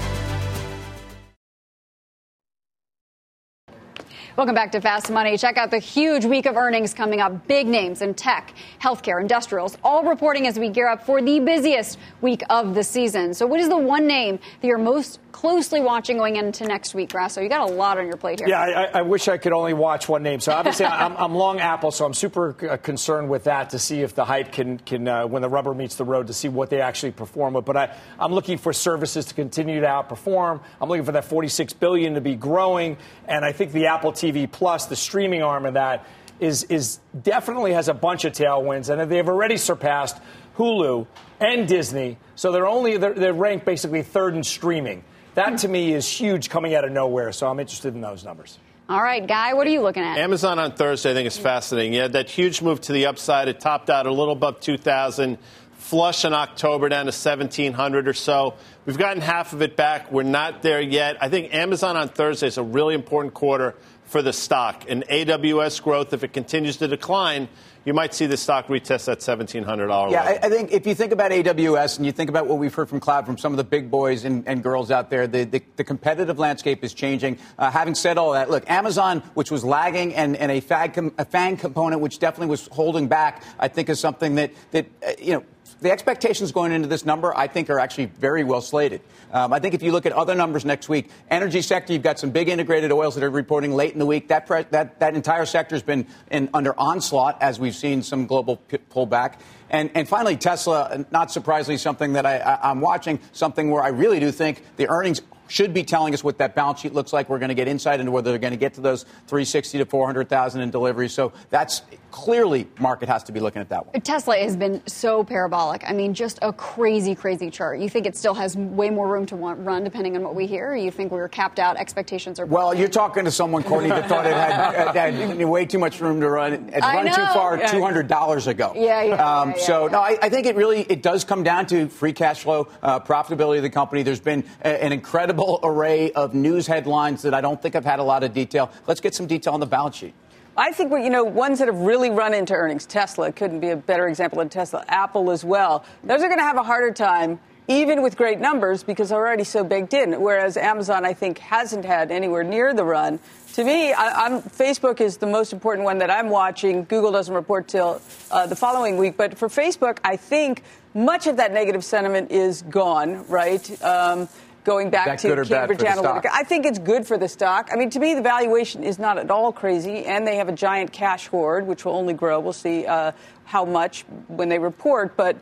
Welcome 4.37 4.55
back 4.55 4.71
to 4.71 4.79
Fast 4.79 5.11
Money. 5.11 5.37
Check 5.37 5.57
out 5.57 5.71
the 5.71 5.79
huge 5.79 6.23
week 6.23 6.45
of 6.45 6.55
earnings 6.55 6.93
coming 6.93 7.19
up. 7.19 7.47
Big 7.47 7.67
names 7.67 8.01
in 8.01 8.13
tech, 8.13 8.53
healthcare, 8.81 9.19
industrials, 9.19 9.77
all 9.83 10.05
reporting 10.05 10.47
as 10.47 10.57
we 10.57 10.69
gear 10.69 10.87
up 10.87 11.05
for 11.05 11.21
the 11.21 11.41
busiest 11.41 11.99
week 12.21 12.41
of 12.49 12.73
the 12.73 12.81
season. 12.81 13.33
So, 13.33 13.45
what 13.45 13.59
is 13.59 13.67
the 13.67 13.77
one 13.77 14.07
name 14.07 14.39
that 14.61 14.67
you're 14.67 14.77
most 14.77 15.19
closely 15.33 15.81
watching 15.81 16.17
going 16.17 16.37
into 16.37 16.63
next 16.63 16.93
week, 16.93 17.11
Grasso? 17.11 17.41
You 17.41 17.49
got 17.49 17.69
a 17.69 17.73
lot 17.73 17.97
on 17.97 18.07
your 18.07 18.15
plate 18.15 18.39
here. 18.39 18.47
Yeah, 18.47 18.61
I, 18.61 18.99
I 18.99 19.01
wish 19.01 19.27
I 19.27 19.37
could 19.37 19.51
only 19.51 19.73
watch 19.73 20.07
one 20.07 20.23
name. 20.23 20.39
So 20.39 20.53
obviously, 20.53 20.85
I'm, 20.87 21.17
I'm, 21.17 21.35
long 21.35 21.59
Apple, 21.59 21.91
so 21.91 22.05
I'm 22.05 22.13
super 22.13 22.55
uh, 22.69 22.77
concerned 22.77 23.29
with 23.29 23.43
that 23.43 23.71
to 23.71 23.79
see 23.79 24.01
if 24.01 24.15
the 24.15 24.23
hype 24.23 24.53
can 24.53 24.77
can 24.79 25.09
uh, 25.09 25.27
when 25.27 25.41
the 25.41 25.49
rubber 25.49 25.73
meets 25.73 25.95
the 25.95 26.05
road 26.05 26.27
to 26.27 26.33
see 26.33 26.47
what 26.47 26.69
they 26.69 26.79
actually 26.79 27.11
perform 27.11 27.55
with. 27.55 27.65
But 27.65 27.75
I, 27.75 27.97
I'm 28.17 28.31
looking 28.31 28.57
for 28.57 28.71
services 28.71 29.25
to 29.25 29.33
continue 29.33 29.81
to 29.81 29.87
outperform. 29.87 30.61
I'm 30.79 30.87
looking 30.87 31.05
for 31.05 31.11
that 31.11 31.25
46 31.25 31.73
billion 31.73 32.13
to 32.13 32.21
be 32.21 32.37
growing, 32.37 32.95
and 33.27 33.43
I 33.43 33.51
think 33.51 33.73
the 33.73 33.87
Apple 33.87 34.13
TV 34.21 34.51
Plus, 34.51 34.85
the 34.85 34.95
streaming 34.95 35.41
arm 35.41 35.65
of 35.65 35.73
that, 35.75 36.05
is 36.39 36.63
is 36.63 36.99
definitely 37.21 37.73
has 37.73 37.87
a 37.87 37.93
bunch 37.93 38.25
of 38.25 38.33
tailwinds, 38.33 38.89
and 38.89 39.11
they've 39.11 39.27
already 39.27 39.57
surpassed 39.57 40.17
Hulu 40.57 41.07
and 41.39 41.67
Disney. 41.67 42.17
So 42.35 42.51
they're 42.51 42.67
only 42.67 42.97
they're, 42.97 43.13
they're 43.13 43.33
ranked 43.33 43.65
basically 43.65 44.01
third 44.03 44.35
in 44.35 44.43
streaming. 44.43 45.03
That 45.35 45.59
to 45.59 45.67
me 45.67 45.93
is 45.93 46.07
huge 46.09 46.49
coming 46.49 46.75
out 46.75 46.83
of 46.83 46.91
nowhere. 46.91 47.31
So 47.31 47.47
I'm 47.47 47.59
interested 47.59 47.95
in 47.95 48.01
those 48.01 48.25
numbers. 48.25 48.57
All 48.89 49.01
right, 49.01 49.25
Guy, 49.25 49.53
what 49.53 49.65
are 49.67 49.69
you 49.69 49.81
looking 49.81 50.03
at? 50.03 50.17
Amazon 50.17 50.59
on 50.59 50.73
Thursday, 50.73 51.11
I 51.11 51.13
think 51.13 51.25
is 51.25 51.37
fascinating. 51.37 51.93
Yeah, 51.93 52.09
that 52.09 52.29
huge 52.29 52.61
move 52.61 52.81
to 52.81 52.91
the 52.91 53.05
upside. 53.05 53.47
It 53.47 53.61
topped 53.61 53.89
out 53.89 54.05
a 54.05 54.11
little 54.11 54.33
above 54.33 54.59
2,000, 54.59 55.37
flush 55.75 56.25
in 56.25 56.33
October 56.33 56.89
down 56.89 57.05
to 57.05 57.11
1,700 57.11 58.09
or 58.09 58.13
so. 58.13 58.55
We've 58.85 58.97
gotten 58.97 59.21
half 59.21 59.53
of 59.53 59.61
it 59.61 59.77
back. 59.77 60.11
We're 60.11 60.23
not 60.23 60.61
there 60.61 60.81
yet. 60.81 61.15
I 61.21 61.29
think 61.29 61.53
Amazon 61.53 61.95
on 61.95 62.09
Thursday 62.09 62.47
is 62.47 62.57
a 62.57 62.63
really 62.63 62.93
important 62.93 63.33
quarter 63.33 63.75
for 64.11 64.21
the 64.21 64.33
stock. 64.33 64.83
And 64.89 65.05
AWS 65.07 65.81
growth, 65.81 66.11
if 66.11 66.21
it 66.25 66.33
continues 66.33 66.75
to 66.77 66.87
decline, 66.87 67.47
you 67.85 67.93
might 67.93 68.13
see 68.13 68.25
the 68.25 68.35
stock 68.35 68.67
retest 68.67 69.05
that 69.05 69.19
$1,700 69.19 70.11
Yeah, 70.11 70.21
I, 70.21 70.39
I, 70.43 70.49
think 70.49 70.73
if 70.73 70.85
you 70.85 70.93
think 70.93 71.13
about 71.13 71.31
AWS 71.31 71.95
and 71.95 72.05
you 72.05 72.11
think 72.11 72.29
about 72.29 72.45
what 72.45 72.59
we've 72.59 72.73
heard 72.73 72.89
from 72.89 72.99
cloud 72.99 73.25
from 73.25 73.37
some 73.37 73.53
of 73.53 73.57
the 73.57 73.63
big 73.63 73.89
boys 73.89 74.25
and, 74.25 74.45
and 74.47 74.61
girls 74.61 74.91
out 74.91 75.09
there, 75.09 75.27
the, 75.27 75.45
the, 75.45 75.63
the 75.77 75.85
competitive 75.85 76.37
landscape 76.37 76.83
is 76.83 76.93
changing. 76.93 77.39
Uh, 77.57 77.71
having 77.71 77.95
said 77.95 78.17
all 78.17 78.33
that, 78.33 78.49
look, 78.51 78.69
Amazon, 78.69 79.21
which 79.33 79.49
was 79.49 79.63
lagging, 79.63 80.13
and, 80.13 80.35
and 80.35 80.51
a, 80.51 80.59
fag 80.59 80.93
com- 80.93 81.13
a 81.17 81.23
FANG 81.23 81.55
component, 81.55 82.01
which 82.01 82.19
definitely 82.19 82.47
was 82.47 82.67
holding 82.67 83.07
back, 83.07 83.43
I 83.59 83.69
think 83.69 83.89
is 83.89 83.99
something 83.99 84.35
that, 84.35 84.51
that 84.71 84.87
uh, 85.07 85.11
you 85.19 85.33
know, 85.33 85.43
the 85.81 85.91
expectations 85.91 86.51
going 86.51 86.71
into 86.71 86.87
this 86.87 87.05
number, 87.05 87.35
I 87.35 87.47
think, 87.47 87.69
are 87.69 87.79
actually 87.79 88.05
very 88.05 88.43
well 88.43 88.61
slated. 88.61 89.01
Um, 89.33 89.51
I 89.51 89.59
think 89.59 89.73
if 89.73 89.81
you 89.81 89.91
look 89.91 90.05
at 90.05 90.11
other 90.11 90.35
numbers 90.35 90.63
next 90.63 90.89
week, 90.89 91.09
energy 91.29 91.61
sector, 91.61 91.91
you've 91.91 92.03
got 92.03 92.19
some 92.19 92.29
big 92.29 92.49
integrated 92.49 92.91
oils 92.91 93.15
that 93.15 93.23
are 93.23 93.29
reporting 93.29 93.73
late 93.73 93.93
in 93.93 93.99
the 93.99 94.05
week. 94.05 94.27
That 94.27 94.45
pre- 94.45 94.65
that 94.69 94.99
that 94.99 95.15
entire 95.15 95.45
sector 95.45 95.75
has 95.75 95.83
been 95.83 96.05
in, 96.29 96.49
under 96.53 96.79
onslaught 96.79 97.41
as 97.41 97.59
we've 97.59 97.75
seen 97.75 98.03
some 98.03 98.27
global 98.27 98.57
p- 98.57 98.77
pullback. 98.77 99.39
And, 99.71 99.89
and 99.95 100.07
finally, 100.07 100.35
Tesla, 100.35 101.05
not 101.11 101.31
surprisingly, 101.31 101.77
something 101.77 102.13
that 102.13 102.25
I, 102.25 102.37
I, 102.39 102.69
I'm 102.69 102.81
watching, 102.81 103.19
something 103.31 103.71
where 103.71 103.81
I 103.81 103.87
really 103.87 104.19
do 104.19 104.31
think 104.31 104.63
the 104.75 104.89
earnings 104.89 105.21
should 105.47 105.73
be 105.73 105.83
telling 105.83 106.13
us 106.13 106.23
what 106.23 106.37
that 106.37 106.55
balance 106.55 106.79
sheet 106.79 106.93
looks 106.93 107.11
like. 107.11 107.29
We're 107.29 107.39
going 107.39 107.49
to 107.49 107.55
get 107.55 107.67
insight 107.67 107.99
into 107.99 108.11
whether 108.11 108.31
they're 108.31 108.39
going 108.39 108.53
to 108.53 108.57
get 108.57 108.75
to 108.75 108.81
those 108.81 109.03
360 109.03 109.79
to 109.79 109.85
400,000 109.85 110.61
in 110.61 110.71
deliveries. 110.71 111.13
So 111.13 111.33
that's 111.49 111.81
clearly 112.11 112.67
market 112.79 113.09
has 113.09 113.23
to 113.23 113.31
be 113.31 113.39
looking 113.39 113.61
at 113.61 113.69
that 113.69 113.85
one. 113.85 113.99
Tesla 114.01 114.37
has 114.37 114.55
been 114.55 114.81
so 114.87 115.23
parabolic. 115.23 115.83
I 115.87 115.93
mean, 115.93 116.13
just 116.13 116.39
a 116.41 116.53
crazy, 116.53 117.15
crazy 117.15 117.49
chart. 117.49 117.79
You 117.79 117.89
think 117.89 118.05
it 118.05 118.15
still 118.15 118.33
has 118.33 118.55
way 118.55 118.89
more 118.89 119.07
room 119.07 119.25
to 119.27 119.35
run, 119.35 119.83
depending 119.83 120.15
on 120.15 120.23
what 120.23 120.35
we 120.35 120.45
hear, 120.45 120.71
or 120.71 120.75
you 120.75 120.91
think 120.91 121.11
we 121.11 121.17
were 121.17 121.29
capped 121.29 121.59
out? 121.59 121.77
Expectations 121.77 122.39
are. 122.39 122.45
Well, 122.45 122.73
you're 122.73 122.89
talking 122.89 123.25
to 123.25 123.31
someone, 123.31 123.63
Courtney, 123.63 123.89
that 123.89 124.09
thought 124.09 124.25
it 124.25 124.33
had, 124.33 124.95
had, 124.95 125.45
way 125.47 125.65
too 125.65 125.79
much 125.79 125.99
room 125.99 126.19
to 126.21 126.29
run. 126.29 126.53
It 126.53 126.81
run 126.81 127.05
too 127.05 127.33
far 127.33 127.57
yeah. 127.57 127.67
two 127.67 127.81
hundred 127.81 128.07
dollars 128.07 128.47
ago. 128.47 128.73
Yeah, 128.75 129.03
yeah. 129.03 129.13
Um, 129.13 129.49
yeah, 129.49 129.55
yeah 129.57 129.63
so 129.63 129.87
no, 129.87 129.99
I, 129.99 130.17
I, 130.21 130.29
think 130.29 130.45
it 130.45 130.55
really 130.55 130.81
it 130.81 131.01
does 131.01 131.23
come 131.23 131.43
down 131.43 131.65
to 131.67 131.87
free 131.87 132.13
cash 132.13 132.41
flow, 132.41 132.67
uh, 132.81 132.99
profitability 132.99 133.57
of 133.57 133.63
the 133.63 133.69
company. 133.69 134.03
There's 134.03 134.19
been 134.19 134.43
a, 134.63 134.83
an 134.83 134.91
incredible 134.91 135.59
array 135.63 136.11
of 136.11 136.33
news 136.33 136.67
headlines 136.67 137.21
that 137.23 137.33
I 137.33 137.41
don't 137.41 137.61
think 137.61 137.75
I've 137.75 137.85
had 137.85 137.99
a 137.99 138.03
lot 138.03 138.23
of 138.23 138.33
detail. 138.33 138.71
Let's 138.87 139.01
get 139.01 139.15
some 139.15 139.27
detail 139.27 139.53
on 139.53 139.59
the 139.59 139.65
balance 139.65 139.95
sheet. 139.95 140.13
I 140.57 140.73
think, 140.73 140.91
you 140.91 141.09
know, 141.09 141.23
ones 141.23 141.59
that 141.59 141.67
have 141.67 141.77
really 141.77 142.09
run 142.09 142.33
into 142.33 142.53
earnings, 142.53 142.85
Tesla 142.85 143.31
couldn't 143.31 143.61
be 143.61 143.69
a 143.69 143.77
better 143.77 144.07
example 144.07 144.39
than 144.39 144.49
Tesla, 144.49 144.83
Apple 144.87 145.31
as 145.31 145.45
well. 145.45 145.85
Those 146.03 146.21
are 146.21 146.27
going 146.27 146.39
to 146.39 146.43
have 146.43 146.57
a 146.57 146.63
harder 146.63 146.91
time, 146.91 147.39
even 147.69 148.01
with 148.01 148.17
great 148.17 148.39
numbers, 148.39 148.83
because 148.83 149.09
they're 149.09 149.17
already 149.17 149.45
so 149.45 149.63
baked 149.63 149.93
in. 149.93 150.19
Whereas 150.21 150.57
Amazon, 150.57 151.05
I 151.05 151.13
think, 151.13 151.37
hasn't 151.37 151.85
had 151.85 152.11
anywhere 152.11 152.43
near 152.43 152.73
the 152.73 152.83
run. 152.83 153.19
To 153.53 153.63
me, 153.63 153.93
I, 153.93 154.41
Facebook 154.57 154.99
is 154.99 155.17
the 155.17 155.27
most 155.27 155.53
important 155.53 155.85
one 155.85 155.99
that 155.99 156.11
I'm 156.11 156.29
watching. 156.29 156.83
Google 156.83 157.11
doesn't 157.11 157.33
report 157.33 157.69
till 157.69 158.01
uh, 158.29 158.45
the 158.45 158.55
following 158.55 158.97
week. 158.97 159.15
But 159.15 159.37
for 159.37 159.47
Facebook, 159.47 159.99
I 160.03 160.17
think 160.17 160.63
much 160.93 161.27
of 161.27 161.37
that 161.37 161.53
negative 161.53 161.85
sentiment 161.85 162.31
is 162.31 162.61
gone, 162.63 163.25
right? 163.27 163.81
Um, 163.81 164.27
going 164.63 164.89
back 164.89 165.17
to 165.19 165.27
Cambridge 165.27 165.79
Analytica. 165.79 166.27
I 166.31 166.43
think 166.43 166.65
it's 166.65 166.79
good 166.79 167.05
for 167.07 167.17
the 167.17 167.27
stock. 167.27 167.69
I 167.71 167.75
mean, 167.75 167.89
to 167.91 167.99
me, 167.99 168.13
the 168.13 168.21
valuation 168.21 168.83
is 168.83 168.99
not 168.99 169.17
at 169.17 169.31
all 169.31 169.51
crazy, 169.51 170.05
and 170.05 170.25
they 170.25 170.37
have 170.37 170.49
a 170.49 170.53
giant 170.53 170.91
cash 170.91 171.27
hoard, 171.27 171.67
which 171.67 171.85
will 171.85 171.95
only 171.95 172.13
grow. 172.13 172.39
We'll 172.39 172.53
see 172.53 172.85
uh, 172.85 173.11
how 173.45 173.65
much 173.65 174.03
when 174.27 174.49
they 174.49 174.59
report, 174.59 175.15
but. 175.17 175.37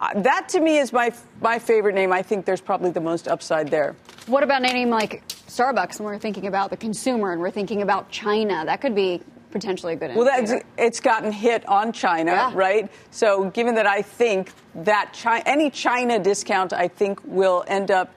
Uh, 0.00 0.22
that 0.22 0.48
to 0.48 0.58
me 0.58 0.78
is 0.78 0.92
my 0.92 1.14
my 1.40 1.56
favorite 1.60 1.94
name. 1.94 2.12
I 2.12 2.20
think 2.20 2.46
there's 2.46 2.60
probably 2.60 2.90
the 2.90 3.00
most 3.00 3.28
upside 3.28 3.70
there. 3.70 3.94
What 4.26 4.42
about 4.42 4.60
a 4.60 4.66
name 4.66 4.90
like 4.90 5.26
Starbucks? 5.28 5.98
And 5.98 6.04
we're 6.04 6.18
thinking 6.18 6.48
about 6.48 6.70
the 6.70 6.76
consumer, 6.76 7.30
and 7.30 7.40
we're 7.40 7.52
thinking 7.52 7.80
about 7.80 8.10
China. 8.10 8.64
That 8.66 8.80
could 8.80 8.96
be 8.96 9.22
potentially 9.54 9.92
a 9.92 9.96
good. 9.96 10.16
Well, 10.16 10.26
that's, 10.26 10.52
it's 10.76 11.00
gotten 11.00 11.32
hit 11.32 11.66
on 11.68 11.92
China, 11.92 12.32
yeah. 12.32 12.52
right? 12.54 12.90
So, 13.12 13.50
given 13.50 13.76
that 13.76 13.86
I 13.86 14.02
think 14.02 14.50
that 14.74 15.14
China, 15.14 15.42
any 15.46 15.70
China 15.70 16.18
discount, 16.18 16.72
I 16.72 16.88
think 16.88 17.20
will 17.24 17.64
end 17.66 17.90
up 17.90 18.12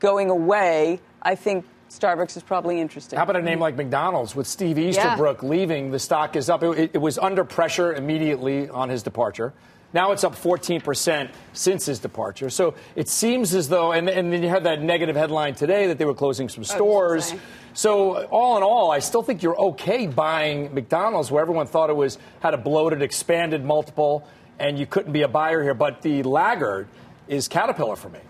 going 0.00 0.30
away, 0.30 1.00
I 1.22 1.36
think 1.36 1.64
Starbucks 1.90 2.36
is 2.36 2.42
probably 2.42 2.80
interesting. 2.80 3.16
How 3.16 3.24
about 3.24 3.36
a 3.36 3.42
name 3.42 3.60
like 3.60 3.76
McDonald's 3.76 4.34
with 4.34 4.46
Steve 4.46 4.78
Easterbrook 4.78 5.42
yeah. 5.42 5.48
leaving? 5.48 5.90
The 5.90 5.98
stock 5.98 6.36
is 6.36 6.48
up. 6.48 6.62
It, 6.62 6.92
it, 6.94 6.98
was 6.98 7.18
under 7.18 7.44
pressure 7.44 7.94
immediately 7.94 8.68
on 8.68 8.88
his 8.88 9.02
departure. 9.02 9.52
Now 9.92 10.12
it's 10.12 10.22
up 10.22 10.36
14% 10.36 11.30
since 11.52 11.86
his 11.86 11.98
departure. 11.98 12.48
So 12.48 12.74
it 12.94 13.08
seems 13.08 13.54
as 13.54 13.68
though, 13.68 13.90
and, 13.90 14.08
and 14.08 14.32
then 14.32 14.40
you 14.40 14.48
had 14.48 14.64
that 14.64 14.80
negative 14.80 15.16
headline 15.16 15.56
today 15.56 15.88
that 15.88 15.98
they 15.98 16.04
were 16.04 16.14
closing 16.14 16.48
some 16.48 16.62
stores. 16.62 17.34
So 17.74 18.24
all 18.26 18.56
in 18.56 18.62
all, 18.62 18.92
I 18.92 19.00
still 19.00 19.22
think 19.22 19.42
you're 19.42 19.58
okay 19.58 20.06
buying 20.06 20.72
McDonald's, 20.72 21.32
where 21.32 21.42
everyone 21.42 21.66
thought 21.66 21.90
it 21.90 21.96
was 21.96 22.18
had 22.38 22.54
a 22.54 22.58
bloated, 22.58 23.02
expanded 23.02 23.64
multiple, 23.64 24.28
and 24.60 24.78
you 24.78 24.86
couldn't 24.86 25.12
be 25.12 25.22
a 25.22 25.28
buyer 25.28 25.60
here. 25.60 25.74
But 25.74 26.02
the 26.02 26.22
laggard 26.22 26.86
is 27.26 27.48
Caterpillar 27.48 27.96
for 27.96 28.10
me. 28.10 28.20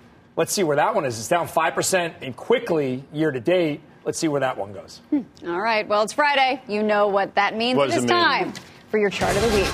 Let's 0.40 0.54
see 0.54 0.62
where 0.62 0.76
that 0.76 0.94
one 0.94 1.04
is. 1.04 1.18
It's 1.18 1.28
down 1.28 1.46
5% 1.48 2.14
and 2.22 2.34
quickly 2.34 3.04
year 3.12 3.30
to 3.30 3.40
date. 3.40 3.82
Let's 4.06 4.18
see 4.18 4.26
where 4.26 4.40
that 4.40 4.56
one 4.56 4.72
goes. 4.72 5.02
Hmm. 5.10 5.20
All 5.46 5.60
right. 5.60 5.86
Well, 5.86 6.02
it's 6.02 6.14
Friday. 6.14 6.62
You 6.66 6.82
know 6.82 7.08
what 7.08 7.34
that 7.34 7.54
means. 7.54 7.76
What 7.76 7.90
it 7.90 7.96
is 7.96 8.04
it 8.04 8.06
time 8.06 8.54
for 8.88 8.96
your 8.96 9.10
chart 9.10 9.36
of 9.36 9.42
the 9.42 9.48
week. 9.48 9.66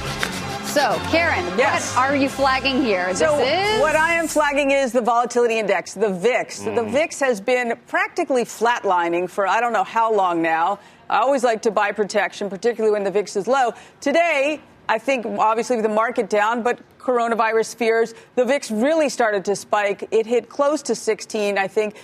So, 0.65 1.01
Karen, 1.09 1.45
yes. 1.57 1.95
what 1.95 2.11
are 2.11 2.17
you 2.17 2.29
flagging 2.29 2.83
here? 2.83 3.15
So, 3.15 3.39
is... 3.39 3.81
what 3.81 3.95
I 3.95 4.15
am 4.15 4.27
flagging 4.27 4.73
is 4.73 4.91
the 4.91 5.01
volatility 5.01 5.61
index, 5.61 5.95
the 5.95 6.13
VIX. 6.13 6.63
Mm. 6.63 6.75
The 6.75 6.83
VIX 6.83 7.21
has 7.21 7.41
been 7.41 7.79
practically 7.87 8.43
flatlining 8.43 9.31
for 9.31 9.47
I 9.47 9.61
don't 9.61 9.73
know 9.73 9.85
how 9.85 10.13
long 10.13 10.43
now. 10.43 10.81
I 11.09 11.19
always 11.19 11.45
like 11.45 11.63
to 11.63 11.71
buy 11.71 11.93
protection, 11.93 12.51
particularly 12.51 12.93
when 12.93 13.05
the 13.05 13.13
VIX 13.13 13.37
is 13.37 13.47
low. 13.47 13.73
Today, 14.01 14.61
I 14.89 14.99
think 14.99 15.27
obviously 15.27 15.77
with 15.77 15.85
the 15.85 15.89
market 15.89 16.29
down, 16.29 16.65
but 16.65 16.81
coronavirus 17.07 17.77
fears, 17.77 18.15
the 18.35 18.45
VIX 18.45 18.71
really 18.73 19.09
started 19.09 19.45
to 19.45 19.55
spike. 19.55 20.09
It 20.11 20.27
hit 20.27 20.49
close 20.49 20.83
to 20.83 20.95
16, 20.97 21.57
I 21.57 21.69
think. 21.69 21.95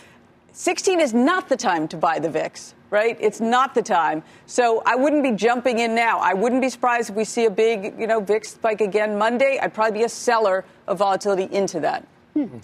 16 0.52 1.00
is 1.00 1.12
not 1.12 1.48
the 1.48 1.56
time 1.56 1.88
to 1.88 1.96
buy 1.96 2.20
the 2.20 2.30
VIX, 2.30 2.74
right? 2.90 3.16
It's 3.18 3.40
not 3.40 3.74
the 3.74 3.82
time. 3.82 4.22
So 4.46 4.80
I 4.86 4.94
wouldn't 4.94 5.24
be 5.24 5.32
jumping 5.32 5.80
in 5.80 5.94
now. 5.96 6.20
I 6.20 6.34
wouldn't 6.34 6.62
be 6.62 6.68
surprised 6.68 7.10
if 7.10 7.16
we 7.16 7.24
see 7.24 7.46
a 7.46 7.50
big, 7.50 7.98
you 7.98 8.06
know, 8.06 8.20
VIX 8.20 8.48
spike 8.48 8.80
again 8.80 9.18
Monday. 9.18 9.58
I'd 9.60 9.74
probably 9.74 9.98
be 9.98 10.04
a 10.04 10.08
seller 10.08 10.64
of 10.86 10.98
volatility 10.98 11.52
into 11.52 11.80
that. 11.80 12.06
Hmm. 12.34 12.58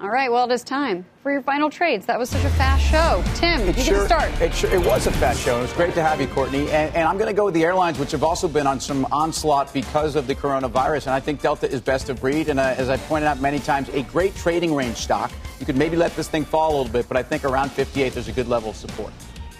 All 0.00 0.10
right, 0.10 0.30
well, 0.30 0.48
it 0.48 0.54
is 0.54 0.62
time 0.62 1.04
for 1.24 1.32
your 1.32 1.42
final 1.42 1.68
trades. 1.68 2.06
That 2.06 2.20
was 2.20 2.30
such 2.30 2.44
a 2.44 2.50
fast 2.50 2.84
show. 2.84 3.20
Tim, 3.34 3.62
it 3.62 3.76
you 3.76 3.82
sure, 3.82 3.96
can 3.96 4.06
start. 4.06 4.40
It, 4.40 4.54
sure, 4.54 4.72
it 4.72 4.78
was 4.78 5.08
a 5.08 5.10
fast 5.10 5.40
show. 5.40 5.58
It 5.58 5.62
was 5.62 5.72
great 5.72 5.92
to 5.94 6.02
have 6.04 6.20
you, 6.20 6.28
Courtney. 6.28 6.70
And, 6.70 6.94
and 6.94 7.08
I'm 7.08 7.18
going 7.18 7.26
to 7.26 7.34
go 7.34 7.46
with 7.46 7.54
the 7.54 7.64
airlines, 7.64 7.98
which 7.98 8.12
have 8.12 8.22
also 8.22 8.46
been 8.46 8.68
on 8.68 8.78
some 8.78 9.08
onslaught 9.10 9.74
because 9.74 10.14
of 10.14 10.28
the 10.28 10.36
coronavirus. 10.36 11.06
And 11.06 11.14
I 11.14 11.18
think 11.18 11.42
Delta 11.42 11.68
is 11.68 11.80
best 11.80 12.10
of 12.10 12.20
breed. 12.20 12.48
And 12.48 12.60
uh, 12.60 12.76
as 12.78 12.88
I 12.90 12.96
pointed 12.96 13.26
out 13.26 13.40
many 13.40 13.58
times, 13.58 13.88
a 13.88 14.04
great 14.04 14.36
trading 14.36 14.72
range 14.72 14.98
stock. 14.98 15.32
You 15.58 15.66
could 15.66 15.76
maybe 15.76 15.96
let 15.96 16.14
this 16.14 16.28
thing 16.28 16.44
fall 16.44 16.70
a 16.70 16.74
little 16.76 16.92
bit, 16.92 17.08
but 17.08 17.16
I 17.16 17.24
think 17.24 17.44
around 17.44 17.72
58, 17.72 18.12
there's 18.12 18.28
a 18.28 18.32
good 18.32 18.46
level 18.46 18.70
of 18.70 18.76
support. 18.76 19.12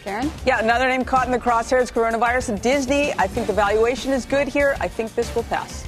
Karen? 0.04 0.30
Yeah, 0.46 0.60
another 0.60 0.88
name 0.88 1.04
caught 1.04 1.26
in 1.26 1.32
the 1.32 1.38
crosshairs 1.40 1.92
coronavirus. 1.92 2.62
Disney. 2.62 3.12
I 3.14 3.26
think 3.26 3.48
the 3.48 3.52
valuation 3.52 4.12
is 4.12 4.24
good 4.24 4.46
here. 4.46 4.76
I 4.78 4.86
think 4.86 5.16
this 5.16 5.34
will 5.34 5.42
pass. 5.42 5.84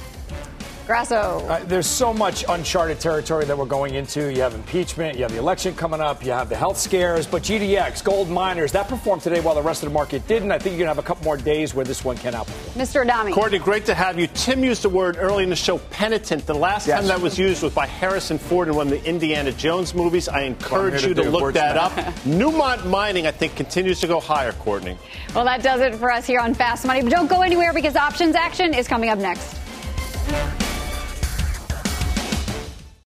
Grasso. 0.91 1.39
Uh, 1.47 1.63
there's 1.67 1.87
so 1.87 2.13
much 2.13 2.43
uncharted 2.49 2.99
territory 2.99 3.45
that 3.45 3.57
we're 3.57 3.63
going 3.63 3.95
into. 3.95 4.29
You 4.29 4.41
have 4.41 4.53
impeachment, 4.53 5.15
you 5.15 5.23
have 5.23 5.31
the 5.31 5.39
election 5.39 5.73
coming 5.73 6.01
up, 6.01 6.21
you 6.21 6.33
have 6.33 6.49
the 6.49 6.57
health 6.57 6.77
scares, 6.77 7.25
but 7.25 7.43
GDX, 7.43 8.03
gold 8.03 8.29
miners, 8.29 8.73
that 8.73 8.89
performed 8.89 9.21
today 9.21 9.39
while 9.39 9.55
the 9.55 9.61
rest 9.61 9.83
of 9.83 9.87
the 9.87 9.93
market 9.93 10.27
didn't. 10.27 10.51
I 10.51 10.59
think 10.59 10.73
you're 10.73 10.85
going 10.85 10.93
to 10.93 10.95
have 10.95 10.97
a 10.97 11.07
couple 11.07 11.23
more 11.23 11.37
days 11.37 11.73
where 11.73 11.85
this 11.85 12.03
one 12.03 12.17
can 12.17 12.33
outperform. 12.33 12.73
Mr. 12.73 13.03
Adami. 13.03 13.31
Courtney, 13.31 13.57
great 13.57 13.85
to 13.85 13.93
have 13.93 14.19
you. 14.19 14.27
Tim 14.33 14.65
used 14.65 14.81
the 14.81 14.89
word 14.89 15.15
early 15.17 15.45
in 15.45 15.49
the 15.49 15.55
show, 15.55 15.77
penitent. 15.77 16.45
The 16.45 16.55
last 16.55 16.85
yes. 16.85 16.99
time 16.99 17.07
that 17.07 17.21
was 17.21 17.39
used 17.39 17.63
was 17.63 17.73
by 17.73 17.85
Harrison 17.85 18.37
Ford 18.37 18.67
in 18.67 18.75
one 18.75 18.91
of 18.91 19.01
the 19.01 19.09
Indiana 19.09 19.53
Jones 19.53 19.95
movies. 19.95 20.27
I 20.27 20.41
encourage 20.41 21.03
well, 21.03 21.07
you 21.07 21.13
to, 21.13 21.23
to 21.23 21.29
look 21.29 21.53
that 21.53 21.77
up. 21.77 21.93
Newmont 22.25 22.85
Mining, 22.85 23.27
I 23.27 23.31
think, 23.31 23.55
continues 23.55 24.01
to 24.01 24.07
go 24.07 24.19
higher, 24.19 24.51
Courtney. 24.51 24.97
Well, 25.33 25.45
that 25.45 25.63
does 25.63 25.79
it 25.79 25.95
for 25.95 26.11
us 26.11 26.27
here 26.27 26.41
on 26.41 26.53
Fast 26.53 26.85
Money. 26.85 27.01
But 27.01 27.13
don't 27.13 27.29
go 27.29 27.43
anywhere 27.43 27.71
because 27.71 27.95
options 27.95 28.35
action 28.35 28.73
is 28.73 28.89
coming 28.89 29.09
up 29.09 29.17
next. 29.17 29.60